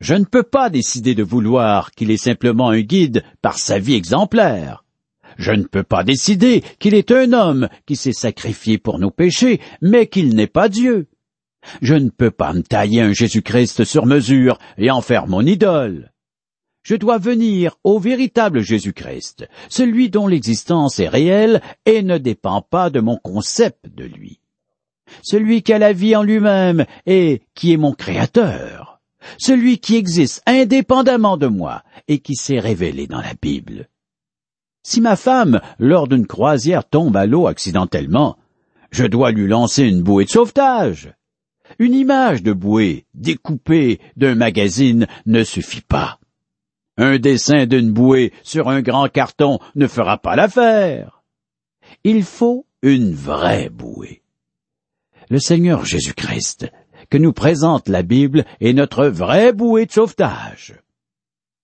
Je 0.00 0.14
ne 0.14 0.24
peux 0.24 0.42
pas 0.42 0.68
décider 0.68 1.14
de 1.14 1.22
vouloir 1.22 1.92
qu'il 1.92 2.10
est 2.10 2.16
simplement 2.16 2.70
un 2.70 2.80
guide 2.80 3.22
par 3.40 3.58
sa 3.58 3.78
vie 3.78 3.94
exemplaire. 3.94 4.84
Je 5.38 5.52
ne 5.52 5.62
peux 5.62 5.84
pas 5.84 6.02
décider 6.02 6.62
qu'il 6.80 6.94
est 6.94 7.12
un 7.12 7.32
homme 7.32 7.68
qui 7.86 7.94
s'est 7.94 8.12
sacrifié 8.12 8.76
pour 8.76 8.98
nos 8.98 9.12
péchés, 9.12 9.60
mais 9.80 10.08
qu'il 10.08 10.34
n'est 10.34 10.48
pas 10.48 10.68
Dieu. 10.68 11.06
Je 11.82 11.94
ne 11.94 12.10
peux 12.10 12.32
pas 12.32 12.52
me 12.52 12.62
tailler 12.62 13.02
un 13.02 13.12
Jésus-Christ 13.12 13.84
sur 13.84 14.06
mesure 14.06 14.58
et 14.76 14.90
en 14.90 15.02
faire 15.02 15.28
mon 15.28 15.42
idole. 15.42 16.10
Je 16.86 16.94
dois 16.94 17.18
venir 17.18 17.78
au 17.82 17.98
véritable 17.98 18.60
Jésus-Christ, 18.60 19.48
celui 19.68 20.08
dont 20.08 20.28
l'existence 20.28 21.00
est 21.00 21.08
réelle 21.08 21.60
et 21.84 22.04
ne 22.04 22.16
dépend 22.16 22.62
pas 22.62 22.90
de 22.90 23.00
mon 23.00 23.16
concept 23.16 23.88
de 23.92 24.04
lui. 24.04 24.38
Celui 25.20 25.64
qui 25.64 25.72
a 25.72 25.80
la 25.80 25.92
vie 25.92 26.14
en 26.14 26.22
lui-même 26.22 26.86
et 27.04 27.42
qui 27.56 27.72
est 27.72 27.76
mon 27.76 27.92
Créateur. 27.92 29.00
Celui 29.36 29.80
qui 29.80 29.96
existe 29.96 30.44
indépendamment 30.46 31.36
de 31.36 31.48
moi 31.48 31.82
et 32.06 32.20
qui 32.20 32.36
s'est 32.36 32.60
révélé 32.60 33.08
dans 33.08 33.20
la 33.20 33.34
Bible. 33.42 33.88
Si 34.84 35.00
ma 35.00 35.16
femme, 35.16 35.60
lors 35.80 36.06
d'une 36.06 36.28
croisière, 36.28 36.88
tombe 36.88 37.16
à 37.16 37.26
l'eau 37.26 37.48
accidentellement, 37.48 38.36
je 38.92 39.06
dois 39.06 39.32
lui 39.32 39.48
lancer 39.48 39.82
une 39.82 40.04
bouée 40.04 40.26
de 40.26 40.30
sauvetage. 40.30 41.12
Une 41.80 41.94
image 41.94 42.44
de 42.44 42.52
bouée 42.52 43.06
découpée 43.12 43.98
d'un 44.16 44.36
magazine 44.36 45.08
ne 45.26 45.42
suffit 45.42 45.80
pas. 45.80 46.20
Un 46.96 47.18
dessin 47.18 47.66
d'une 47.66 47.92
bouée 47.92 48.32
sur 48.42 48.68
un 48.68 48.80
grand 48.80 49.08
carton 49.08 49.58
ne 49.74 49.86
fera 49.86 50.18
pas 50.18 50.36
l'affaire. 50.36 51.22
Il 52.04 52.22
faut 52.22 52.66
une 52.82 53.14
vraie 53.14 53.68
bouée. 53.68 54.22
Le 55.28 55.38
Seigneur 55.38 55.84
Jésus-Christ, 55.84 56.70
que 57.10 57.18
nous 57.18 57.32
présente 57.32 57.88
la 57.88 58.02
Bible, 58.02 58.44
est 58.60 58.72
notre 58.72 59.06
vraie 59.06 59.52
bouée 59.52 59.86
de 59.86 59.92
sauvetage. 59.92 60.74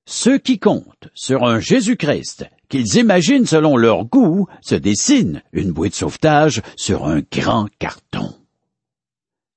Ceux 0.04 0.38
qui 0.38 0.58
comptent 0.58 1.08
sur 1.14 1.44
un 1.44 1.60
Jésus-Christ 1.60 2.46
qu'ils 2.68 2.96
imaginent 2.96 3.46
selon 3.46 3.76
leur 3.76 4.04
goût 4.04 4.48
se 4.60 4.74
dessinent 4.74 5.42
une 5.52 5.72
bouée 5.72 5.90
de 5.90 5.94
sauvetage 5.94 6.60
sur 6.76 7.06
un 7.06 7.22
grand 7.30 7.68
carton. 7.78 8.34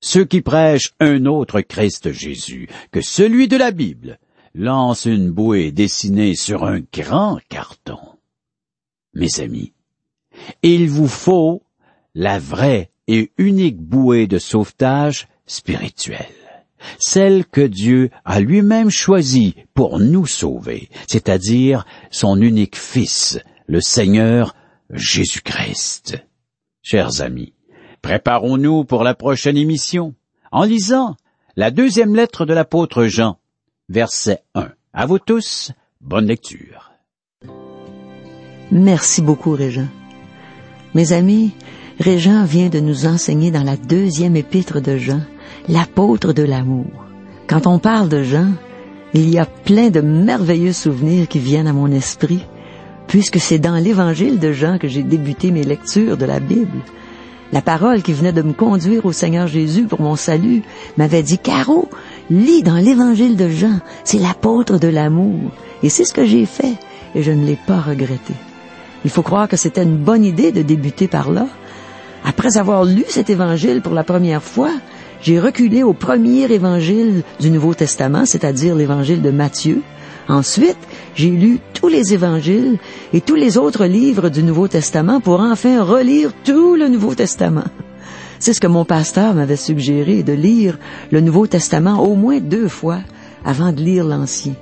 Ceux 0.00 0.24
qui 0.24 0.40
prêchent 0.40 0.92
un 1.00 1.26
autre 1.26 1.60
Christ 1.62 2.12
Jésus 2.12 2.68
que 2.92 3.00
celui 3.00 3.48
de 3.48 3.56
la 3.56 3.72
Bible 3.72 4.18
lancent 4.56 5.04
une 5.04 5.30
bouée 5.30 5.70
dessinée 5.70 6.34
sur 6.34 6.64
un 6.64 6.80
grand 6.92 7.38
carton. 7.48 7.98
Mes 9.14 9.40
amis, 9.40 9.72
il 10.62 10.88
vous 10.88 11.08
faut 11.08 11.62
la 12.14 12.38
vraie 12.38 12.90
et 13.06 13.30
unique 13.38 13.80
bouée 13.80 14.26
de 14.26 14.38
sauvetage 14.38 15.28
spirituelle 15.46 16.26
celle 16.98 17.44
que 17.46 17.60
Dieu 17.60 18.10
a 18.24 18.40
lui-même 18.40 18.90
choisie 18.90 19.54
pour 19.74 19.98
nous 19.98 20.26
sauver, 20.26 20.88
c'est-à-dire 21.06 21.86
son 22.10 22.40
unique 22.40 22.76
Fils, 22.76 23.40
le 23.66 23.80
Seigneur 23.80 24.54
Jésus-Christ. 24.90 26.18
Chers 26.82 27.20
amis, 27.20 27.54
préparons-nous 28.02 28.84
pour 28.84 29.02
la 29.04 29.14
prochaine 29.14 29.56
émission 29.56 30.14
en 30.52 30.64
lisant 30.64 31.16
la 31.56 31.70
deuxième 31.70 32.14
lettre 32.14 32.44
de 32.44 32.54
l'apôtre 32.54 33.06
Jean, 33.06 33.38
verset 33.88 34.42
1. 34.54 34.68
À 34.92 35.06
vous 35.06 35.18
tous, 35.18 35.72
bonne 36.00 36.26
lecture. 36.26 36.92
Merci 38.72 39.22
beaucoup, 39.22 39.52
Régent. 39.52 39.88
Mes 40.94 41.12
amis, 41.12 41.52
Régent 42.00 42.44
vient 42.44 42.68
de 42.68 42.80
nous 42.80 43.06
enseigner 43.06 43.50
dans 43.50 43.62
la 43.62 43.76
deuxième 43.76 44.36
épître 44.36 44.80
de 44.80 44.96
Jean 44.96 45.20
l'apôtre 45.68 46.32
de 46.32 46.42
l'amour. 46.42 47.06
Quand 47.46 47.66
on 47.66 47.78
parle 47.78 48.08
de 48.08 48.22
Jean, 48.22 48.48
il 49.14 49.30
y 49.30 49.38
a 49.38 49.46
plein 49.46 49.90
de 49.90 50.00
merveilleux 50.00 50.72
souvenirs 50.72 51.28
qui 51.28 51.38
viennent 51.38 51.68
à 51.68 51.72
mon 51.72 51.90
esprit, 51.90 52.44
puisque 53.06 53.38
c'est 53.38 53.58
dans 53.58 53.76
l'évangile 53.76 54.40
de 54.40 54.52
Jean 54.52 54.78
que 54.78 54.88
j'ai 54.88 55.02
débuté 55.02 55.52
mes 55.52 55.62
lectures 55.62 56.16
de 56.16 56.24
la 56.24 56.40
Bible. 56.40 56.80
La 57.52 57.62
parole 57.62 58.02
qui 58.02 58.12
venait 58.12 58.32
de 58.32 58.42
me 58.42 58.52
conduire 58.52 59.06
au 59.06 59.12
Seigneur 59.12 59.46
Jésus 59.46 59.84
pour 59.84 60.00
mon 60.00 60.16
salut 60.16 60.62
m'avait 60.96 61.22
dit, 61.22 61.38
Caro, 61.38 61.88
lis 62.30 62.62
dans 62.62 62.76
l'évangile 62.76 63.36
de 63.36 63.48
Jean, 63.48 63.78
c'est 64.04 64.18
l'apôtre 64.18 64.78
de 64.78 64.88
l'amour. 64.88 65.50
Et 65.82 65.88
c'est 65.88 66.04
ce 66.04 66.14
que 66.14 66.26
j'ai 66.26 66.46
fait, 66.46 66.74
et 67.14 67.22
je 67.22 67.32
ne 67.32 67.44
l'ai 67.44 67.58
pas 67.66 67.80
regretté. 67.80 68.34
Il 69.04 69.10
faut 69.10 69.22
croire 69.22 69.48
que 69.48 69.56
c'était 69.56 69.82
une 69.82 69.98
bonne 69.98 70.24
idée 70.24 70.52
de 70.52 70.62
débuter 70.62 71.06
par 71.06 71.30
là. 71.30 71.46
Après 72.24 72.56
avoir 72.56 72.84
lu 72.84 73.04
cet 73.08 73.30
évangile 73.30 73.80
pour 73.80 73.94
la 73.94 74.02
première 74.02 74.42
fois, 74.42 74.72
j'ai 75.22 75.38
reculé 75.38 75.82
au 75.82 75.92
premier 75.92 76.50
évangile 76.50 77.22
du 77.40 77.50
Nouveau 77.50 77.74
Testament, 77.74 78.26
c'est-à-dire 78.26 78.74
l'évangile 78.74 79.22
de 79.22 79.30
Matthieu. 79.30 79.82
Ensuite, 80.28 80.76
j'ai 81.14 81.30
lu 81.30 81.60
tous 81.72 81.88
les 81.88 82.14
évangiles 82.14 82.78
et 83.12 83.20
tous 83.20 83.36
les 83.36 83.58
autres 83.58 83.86
livres 83.86 84.28
du 84.28 84.42
Nouveau 84.42 84.66
Testament 84.66 85.20
pour 85.20 85.40
enfin 85.40 85.82
relire 85.84 86.32
tout 86.44 86.74
le 86.74 86.88
Nouveau 86.88 87.14
Testament. 87.14 87.64
C'est 88.46 88.52
ce 88.52 88.60
que 88.60 88.68
mon 88.68 88.84
pasteur 88.84 89.34
m'avait 89.34 89.56
suggéré, 89.56 90.22
de 90.22 90.32
lire 90.32 90.78
le 91.10 91.20
Nouveau 91.20 91.48
Testament 91.48 91.98
au 91.98 92.14
moins 92.14 92.38
deux 92.38 92.68
fois 92.68 93.00
avant 93.44 93.72
de 93.72 93.80
lire 93.80 94.04
l'Ancien. 94.04 94.52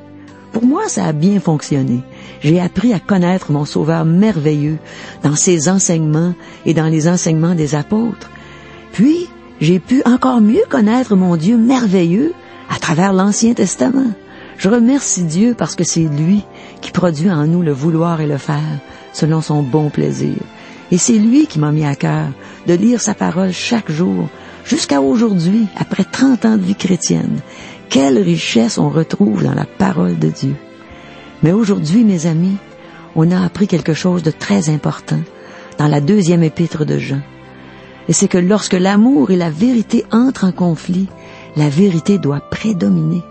Pour 0.52 0.64
moi, 0.64 0.88
ça 0.88 1.04
a 1.04 1.12
bien 1.12 1.38
fonctionné. 1.38 2.00
J'ai 2.40 2.62
appris 2.62 2.94
à 2.94 2.98
connaître 2.98 3.52
mon 3.52 3.66
Sauveur 3.66 4.06
merveilleux 4.06 4.78
dans 5.22 5.36
ses 5.36 5.68
enseignements 5.68 6.32
et 6.64 6.72
dans 6.72 6.86
les 6.86 7.08
enseignements 7.08 7.54
des 7.54 7.74
apôtres. 7.74 8.30
Puis, 8.92 9.28
j'ai 9.60 9.80
pu 9.80 10.00
encore 10.06 10.40
mieux 10.40 10.64
connaître 10.70 11.14
mon 11.14 11.36
Dieu 11.36 11.58
merveilleux 11.58 12.32
à 12.70 12.78
travers 12.78 13.12
l'Ancien 13.12 13.52
Testament. 13.52 14.12
Je 14.56 14.70
remercie 14.70 15.24
Dieu 15.24 15.54
parce 15.54 15.74
que 15.74 15.84
c'est 15.84 16.08
lui 16.08 16.42
qui 16.80 16.90
produit 16.90 17.30
en 17.30 17.46
nous 17.46 17.60
le 17.60 17.72
vouloir 17.72 18.22
et 18.22 18.26
le 18.26 18.38
faire 18.38 18.78
selon 19.12 19.42
son 19.42 19.62
bon 19.62 19.90
plaisir. 19.90 20.36
Et 20.94 20.98
c'est 20.98 21.18
lui 21.18 21.48
qui 21.48 21.58
m'a 21.58 21.72
mis 21.72 21.84
à 21.84 21.96
cœur 21.96 22.28
de 22.68 22.74
lire 22.74 23.00
sa 23.00 23.14
parole 23.14 23.50
chaque 23.50 23.90
jour 23.90 24.28
jusqu'à 24.64 25.00
aujourd'hui, 25.00 25.66
après 25.76 26.04
30 26.04 26.44
ans 26.44 26.56
de 26.56 26.62
vie 26.62 26.76
chrétienne. 26.76 27.40
Quelle 27.88 28.16
richesse 28.16 28.78
on 28.78 28.90
retrouve 28.90 29.42
dans 29.42 29.54
la 29.54 29.64
parole 29.64 30.16
de 30.20 30.28
Dieu. 30.28 30.54
Mais 31.42 31.50
aujourd'hui, 31.50 32.04
mes 32.04 32.26
amis, 32.26 32.58
on 33.16 33.32
a 33.32 33.44
appris 33.44 33.66
quelque 33.66 33.92
chose 33.92 34.22
de 34.22 34.30
très 34.30 34.68
important 34.68 35.18
dans 35.78 35.88
la 35.88 36.00
deuxième 36.00 36.44
épître 36.44 36.86
de 36.86 36.96
Jean. 36.96 37.22
Et 38.08 38.12
c'est 38.12 38.28
que 38.28 38.38
lorsque 38.38 38.74
l'amour 38.74 39.32
et 39.32 39.36
la 39.36 39.50
vérité 39.50 40.04
entrent 40.12 40.44
en 40.44 40.52
conflit, 40.52 41.08
la 41.56 41.70
vérité 41.70 42.18
doit 42.18 42.38
prédominer. 42.38 43.24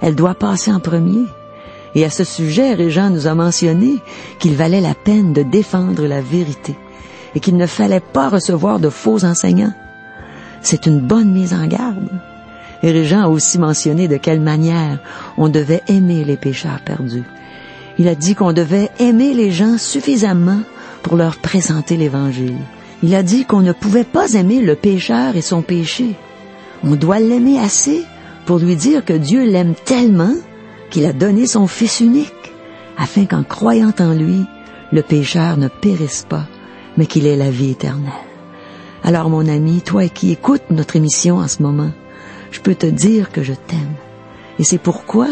Elle 0.00 0.14
doit 0.14 0.34
passer 0.34 0.72
en 0.72 0.80
premier. 0.80 1.26
Et 1.94 2.06
à 2.06 2.10
ce 2.10 2.24
sujet, 2.24 2.72
Régent 2.72 3.10
nous 3.10 3.26
a 3.26 3.34
mentionné 3.34 3.96
qu'il 4.38 4.54
valait 4.54 4.80
la 4.80 4.94
peine 4.94 5.34
de 5.34 5.42
défendre 5.42 6.06
la 6.06 6.22
vérité 6.22 6.74
et 7.34 7.40
qu'il 7.40 7.56
ne 7.56 7.66
fallait 7.66 8.00
pas 8.00 8.28
recevoir 8.28 8.78
de 8.78 8.88
faux 8.88 9.24
enseignants. 9.24 9.74
C'est 10.60 10.86
une 10.86 11.00
bonne 11.00 11.32
mise 11.32 11.54
en 11.54 11.66
garde. 11.66 12.08
Et 12.82 12.90
Régent 12.90 13.22
a 13.22 13.28
aussi 13.28 13.58
mentionné 13.58 14.08
de 14.08 14.16
quelle 14.16 14.40
manière 14.40 14.98
on 15.36 15.48
devait 15.48 15.82
aimer 15.88 16.24
les 16.24 16.36
pécheurs 16.36 16.80
perdus. 16.84 17.24
Il 17.98 18.08
a 18.08 18.14
dit 18.14 18.34
qu'on 18.34 18.52
devait 18.52 18.90
aimer 18.98 19.34
les 19.34 19.50
gens 19.50 19.78
suffisamment 19.78 20.60
pour 21.02 21.16
leur 21.16 21.36
présenter 21.36 21.96
l'Évangile. 21.96 22.56
Il 23.02 23.14
a 23.14 23.22
dit 23.22 23.44
qu'on 23.44 23.60
ne 23.60 23.72
pouvait 23.72 24.04
pas 24.04 24.34
aimer 24.34 24.60
le 24.60 24.76
pécheur 24.76 25.36
et 25.36 25.42
son 25.42 25.62
péché. 25.62 26.14
On 26.84 26.94
doit 26.94 27.18
l'aimer 27.18 27.58
assez 27.58 28.04
pour 28.46 28.58
lui 28.58 28.76
dire 28.76 29.04
que 29.04 29.12
Dieu 29.12 29.44
l'aime 29.44 29.74
tellement 29.84 30.34
qu'il 30.90 31.06
a 31.06 31.12
donné 31.12 31.46
son 31.46 31.66
Fils 31.66 32.00
unique, 32.00 32.32
afin 32.98 33.24
qu'en 33.24 33.42
croyant 33.42 33.92
en 33.98 34.12
lui, 34.12 34.44
le 34.92 35.02
pécheur 35.02 35.56
ne 35.56 35.68
périsse 35.68 36.26
pas, 36.28 36.46
mais 36.96 37.06
qu'il 37.06 37.26
ait 37.26 37.36
la 37.36 37.50
vie 37.50 37.70
éternelle. 37.70 38.12
Alors 39.04 39.30
mon 39.30 39.48
ami, 39.48 39.80
toi 39.80 40.08
qui 40.08 40.30
écoutes 40.30 40.70
notre 40.70 40.96
émission 40.96 41.36
en 41.38 41.48
ce 41.48 41.62
moment, 41.62 41.90
je 42.50 42.60
peux 42.60 42.74
te 42.74 42.86
dire 42.86 43.32
que 43.32 43.42
je 43.42 43.54
t'aime. 43.54 43.94
Et 44.58 44.64
c'est 44.64 44.78
pourquoi 44.78 45.28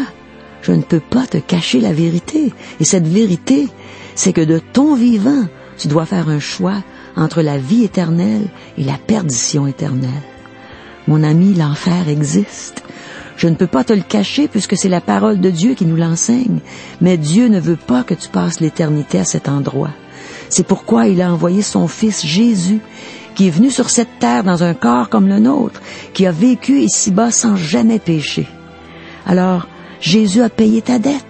je 0.61 0.71
ne 0.71 0.81
peux 0.81 0.99
pas 0.99 1.25
te 1.25 1.37
cacher 1.37 1.79
la 1.79 1.93
vérité. 1.93 2.53
Et 2.79 2.83
cette 2.83 3.07
vérité, 3.07 3.67
c'est 4.15 4.33
que 4.33 4.41
de 4.41 4.59
ton 4.59 4.95
vivant, 4.95 5.45
tu 5.77 5.87
dois 5.87 6.05
faire 6.05 6.29
un 6.29 6.39
choix 6.39 6.83
entre 7.15 7.41
la 7.41 7.57
vie 7.57 7.83
éternelle 7.83 8.47
et 8.77 8.83
la 8.83 8.97
perdition 8.97 9.67
éternelle. 9.67 10.09
Mon 11.07 11.23
ami, 11.23 11.53
l'enfer 11.53 12.09
existe. 12.09 12.83
Je 13.37 13.47
ne 13.47 13.55
peux 13.55 13.67
pas 13.67 13.83
te 13.83 13.93
le 13.93 14.03
cacher 14.03 14.47
puisque 14.47 14.77
c'est 14.77 14.89
la 14.89 15.01
parole 15.01 15.39
de 15.39 15.49
Dieu 15.49 15.73
qui 15.73 15.85
nous 15.85 15.95
l'enseigne, 15.95 16.59
mais 16.99 17.17
Dieu 17.17 17.47
ne 17.47 17.59
veut 17.59 17.75
pas 17.75 18.03
que 18.03 18.13
tu 18.13 18.29
passes 18.29 18.59
l'éternité 18.59 19.19
à 19.19 19.25
cet 19.25 19.49
endroit. 19.49 19.89
C'est 20.51 20.67
pourquoi 20.67 21.07
il 21.07 21.21
a 21.21 21.31
envoyé 21.31 21.61
son 21.61 21.87
Fils 21.87 22.25
Jésus, 22.25 22.81
qui 23.35 23.47
est 23.47 23.51
venu 23.51 23.71
sur 23.71 23.89
cette 23.89 24.19
terre 24.19 24.43
dans 24.43 24.63
un 24.63 24.73
corps 24.73 25.07
comme 25.07 25.29
le 25.29 25.39
nôtre, 25.39 25.81
qui 26.13 26.27
a 26.27 26.31
vécu 26.31 26.81
ici-bas 26.81 27.31
sans 27.31 27.55
jamais 27.55 27.99
pécher. 27.99 28.47
Alors, 29.25 29.67
Jésus 30.01 30.41
a 30.41 30.49
payé 30.49 30.81
ta 30.81 30.99
dette. 30.99 31.23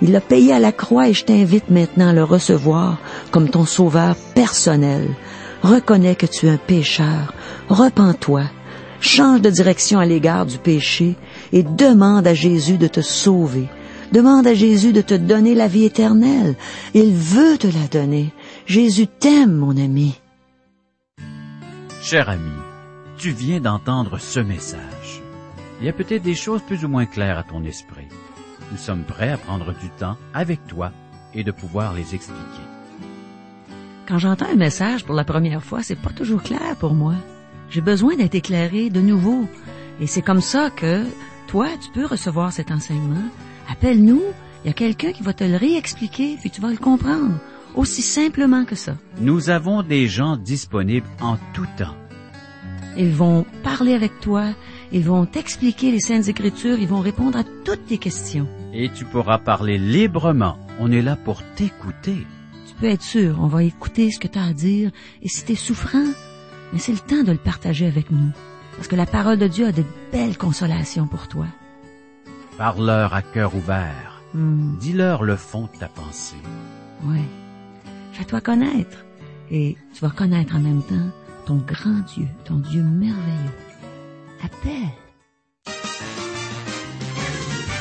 Il 0.00 0.12
l'a 0.12 0.20
payé 0.20 0.52
à 0.52 0.60
la 0.60 0.70
croix 0.70 1.08
et 1.08 1.12
je 1.12 1.24
t'invite 1.24 1.70
maintenant 1.70 2.10
à 2.10 2.12
le 2.12 2.22
recevoir 2.22 2.98
comme 3.32 3.50
ton 3.50 3.66
sauveur 3.66 4.14
personnel. 4.34 5.08
Reconnais 5.64 6.14
que 6.14 6.26
tu 6.26 6.46
es 6.46 6.50
un 6.50 6.56
pécheur. 6.56 7.34
Repens-toi. 7.68 8.44
Change 9.00 9.40
de 9.40 9.50
direction 9.50 9.98
à 9.98 10.06
l'égard 10.06 10.46
du 10.46 10.58
péché 10.58 11.16
et 11.52 11.64
demande 11.64 12.28
à 12.28 12.34
Jésus 12.34 12.78
de 12.78 12.86
te 12.86 13.00
sauver. 13.00 13.68
Demande 14.12 14.46
à 14.46 14.54
Jésus 14.54 14.92
de 14.92 15.00
te 15.00 15.14
donner 15.14 15.54
la 15.54 15.68
vie 15.68 15.84
éternelle. 15.84 16.54
Il 16.92 17.12
veut 17.12 17.56
te 17.56 17.66
la 17.66 17.88
donner. 17.90 18.32
Jésus 18.66 19.06
t'aime, 19.06 19.56
mon 19.56 19.76
ami. 19.76 20.20
Cher 22.00 22.28
ami, 22.28 22.52
tu 23.18 23.30
viens 23.30 23.60
d'entendre 23.60 24.18
ce 24.18 24.40
message. 24.40 25.20
Il 25.80 25.86
y 25.86 25.88
a 25.88 25.92
peut-être 25.92 26.22
des 26.22 26.34
choses 26.34 26.62
plus 26.62 26.84
ou 26.84 26.88
moins 26.88 27.06
claires 27.06 27.38
à 27.38 27.42
ton 27.42 27.64
esprit. 27.64 28.06
Nous 28.70 28.78
sommes 28.78 29.04
prêts 29.04 29.30
à 29.30 29.36
prendre 29.36 29.72
du 29.78 29.88
temps 29.98 30.16
avec 30.32 30.66
toi 30.66 30.92
et 31.34 31.42
de 31.42 31.50
pouvoir 31.50 31.92
les 31.92 32.14
expliquer. 32.14 32.62
Quand 34.06 34.18
j'entends 34.18 34.50
un 34.50 34.56
message 34.56 35.04
pour 35.04 35.14
la 35.14 35.24
première 35.24 35.62
fois, 35.62 35.82
c'est 35.82 35.96
pas 35.96 36.10
toujours 36.10 36.42
clair 36.42 36.76
pour 36.78 36.94
moi. 36.94 37.14
J'ai 37.68 37.80
besoin 37.80 38.16
d'être 38.16 38.34
éclairé 38.34 38.90
de 38.90 39.00
nouveau. 39.00 39.46
Et 40.00 40.06
c'est 40.06 40.22
comme 40.22 40.40
ça 40.40 40.70
que 40.70 41.04
toi, 41.48 41.68
tu 41.80 41.90
peux 41.90 42.06
recevoir 42.06 42.52
cet 42.52 42.70
enseignement. 42.70 43.28
Appelle-nous, 43.68 44.22
il 44.64 44.68
y 44.68 44.70
a 44.70 44.74
quelqu'un 44.74 45.12
qui 45.12 45.22
va 45.22 45.32
te 45.32 45.44
le 45.44 45.56
réexpliquer, 45.56 46.36
puis 46.40 46.50
tu 46.50 46.60
vas 46.60 46.70
le 46.70 46.76
comprendre. 46.76 47.38
Aussi 47.74 48.02
simplement 48.02 48.64
que 48.64 48.74
ça. 48.74 48.96
Nous 49.20 49.50
avons 49.50 49.82
des 49.82 50.06
gens 50.06 50.36
disponibles 50.36 51.06
en 51.20 51.38
tout 51.54 51.66
temps. 51.78 51.96
Ils 52.96 53.12
vont 53.12 53.46
parler 53.62 53.94
avec 53.94 54.20
toi, 54.20 54.44
ils 54.92 55.04
vont 55.04 55.24
t'expliquer 55.24 55.90
les 55.90 56.00
Saintes 56.00 56.28
Écritures, 56.28 56.78
ils 56.78 56.88
vont 56.88 57.00
répondre 57.00 57.38
à 57.38 57.44
toutes 57.64 57.86
tes 57.86 57.96
questions. 57.96 58.46
Et 58.74 58.90
tu 58.90 59.06
pourras 59.06 59.38
parler 59.38 59.78
librement. 59.78 60.58
On 60.78 60.92
est 60.92 61.00
là 61.00 61.16
pour 61.16 61.42
t'écouter. 61.54 62.26
Tu 62.66 62.74
peux 62.78 62.88
être 62.88 63.02
sûr, 63.02 63.38
on 63.40 63.46
va 63.46 63.64
écouter 63.64 64.10
ce 64.10 64.18
que 64.18 64.28
tu 64.28 64.38
as 64.38 64.44
à 64.44 64.52
dire, 64.52 64.90
et 65.22 65.28
si 65.28 65.44
tu 65.44 65.52
es 65.52 65.56
souffrant, 65.56 66.12
mais 66.72 66.78
c'est 66.78 66.92
le 66.92 66.98
temps 66.98 67.22
de 67.22 67.32
le 67.32 67.38
partager 67.38 67.86
avec 67.86 68.10
nous, 68.10 68.30
parce 68.76 68.88
que 68.88 68.96
la 68.96 69.06
parole 69.06 69.38
de 69.38 69.46
Dieu 69.46 69.66
a 69.66 69.72
de 69.72 69.84
belles 70.10 70.36
consolations 70.36 71.06
pour 71.06 71.28
toi. 71.28 71.46
Parle-leur 72.58 73.14
à 73.14 73.22
cœur 73.22 73.54
ouvert. 73.54 74.22
Hmm. 74.34 74.76
Dis-leur 74.78 75.22
le 75.22 75.36
fond 75.36 75.68
de 75.72 75.78
ta 75.78 75.88
pensée. 75.88 76.36
Oui. 77.04 77.20
Fais-toi 78.12 78.40
connaître, 78.40 78.98
et 79.50 79.76
tu 79.94 80.00
vas 80.00 80.10
connaître 80.10 80.54
en 80.54 80.60
même 80.60 80.82
temps 80.82 81.10
ton 81.46 81.56
grand 81.56 82.04
Dieu, 82.14 82.28
ton 82.44 82.56
Dieu 82.56 82.82
merveilleux. 82.82 83.56
Appelle. 84.44 84.90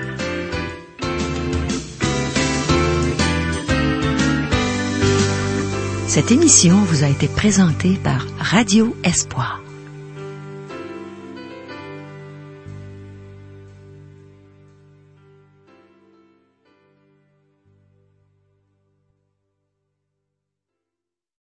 Cette 6.08 6.32
émission 6.32 6.76
vous 6.76 7.04
a 7.04 7.08
été 7.08 7.28
présentée 7.28 7.98
par 8.02 8.26
Radio 8.40 8.96
Espoir. 9.04 9.60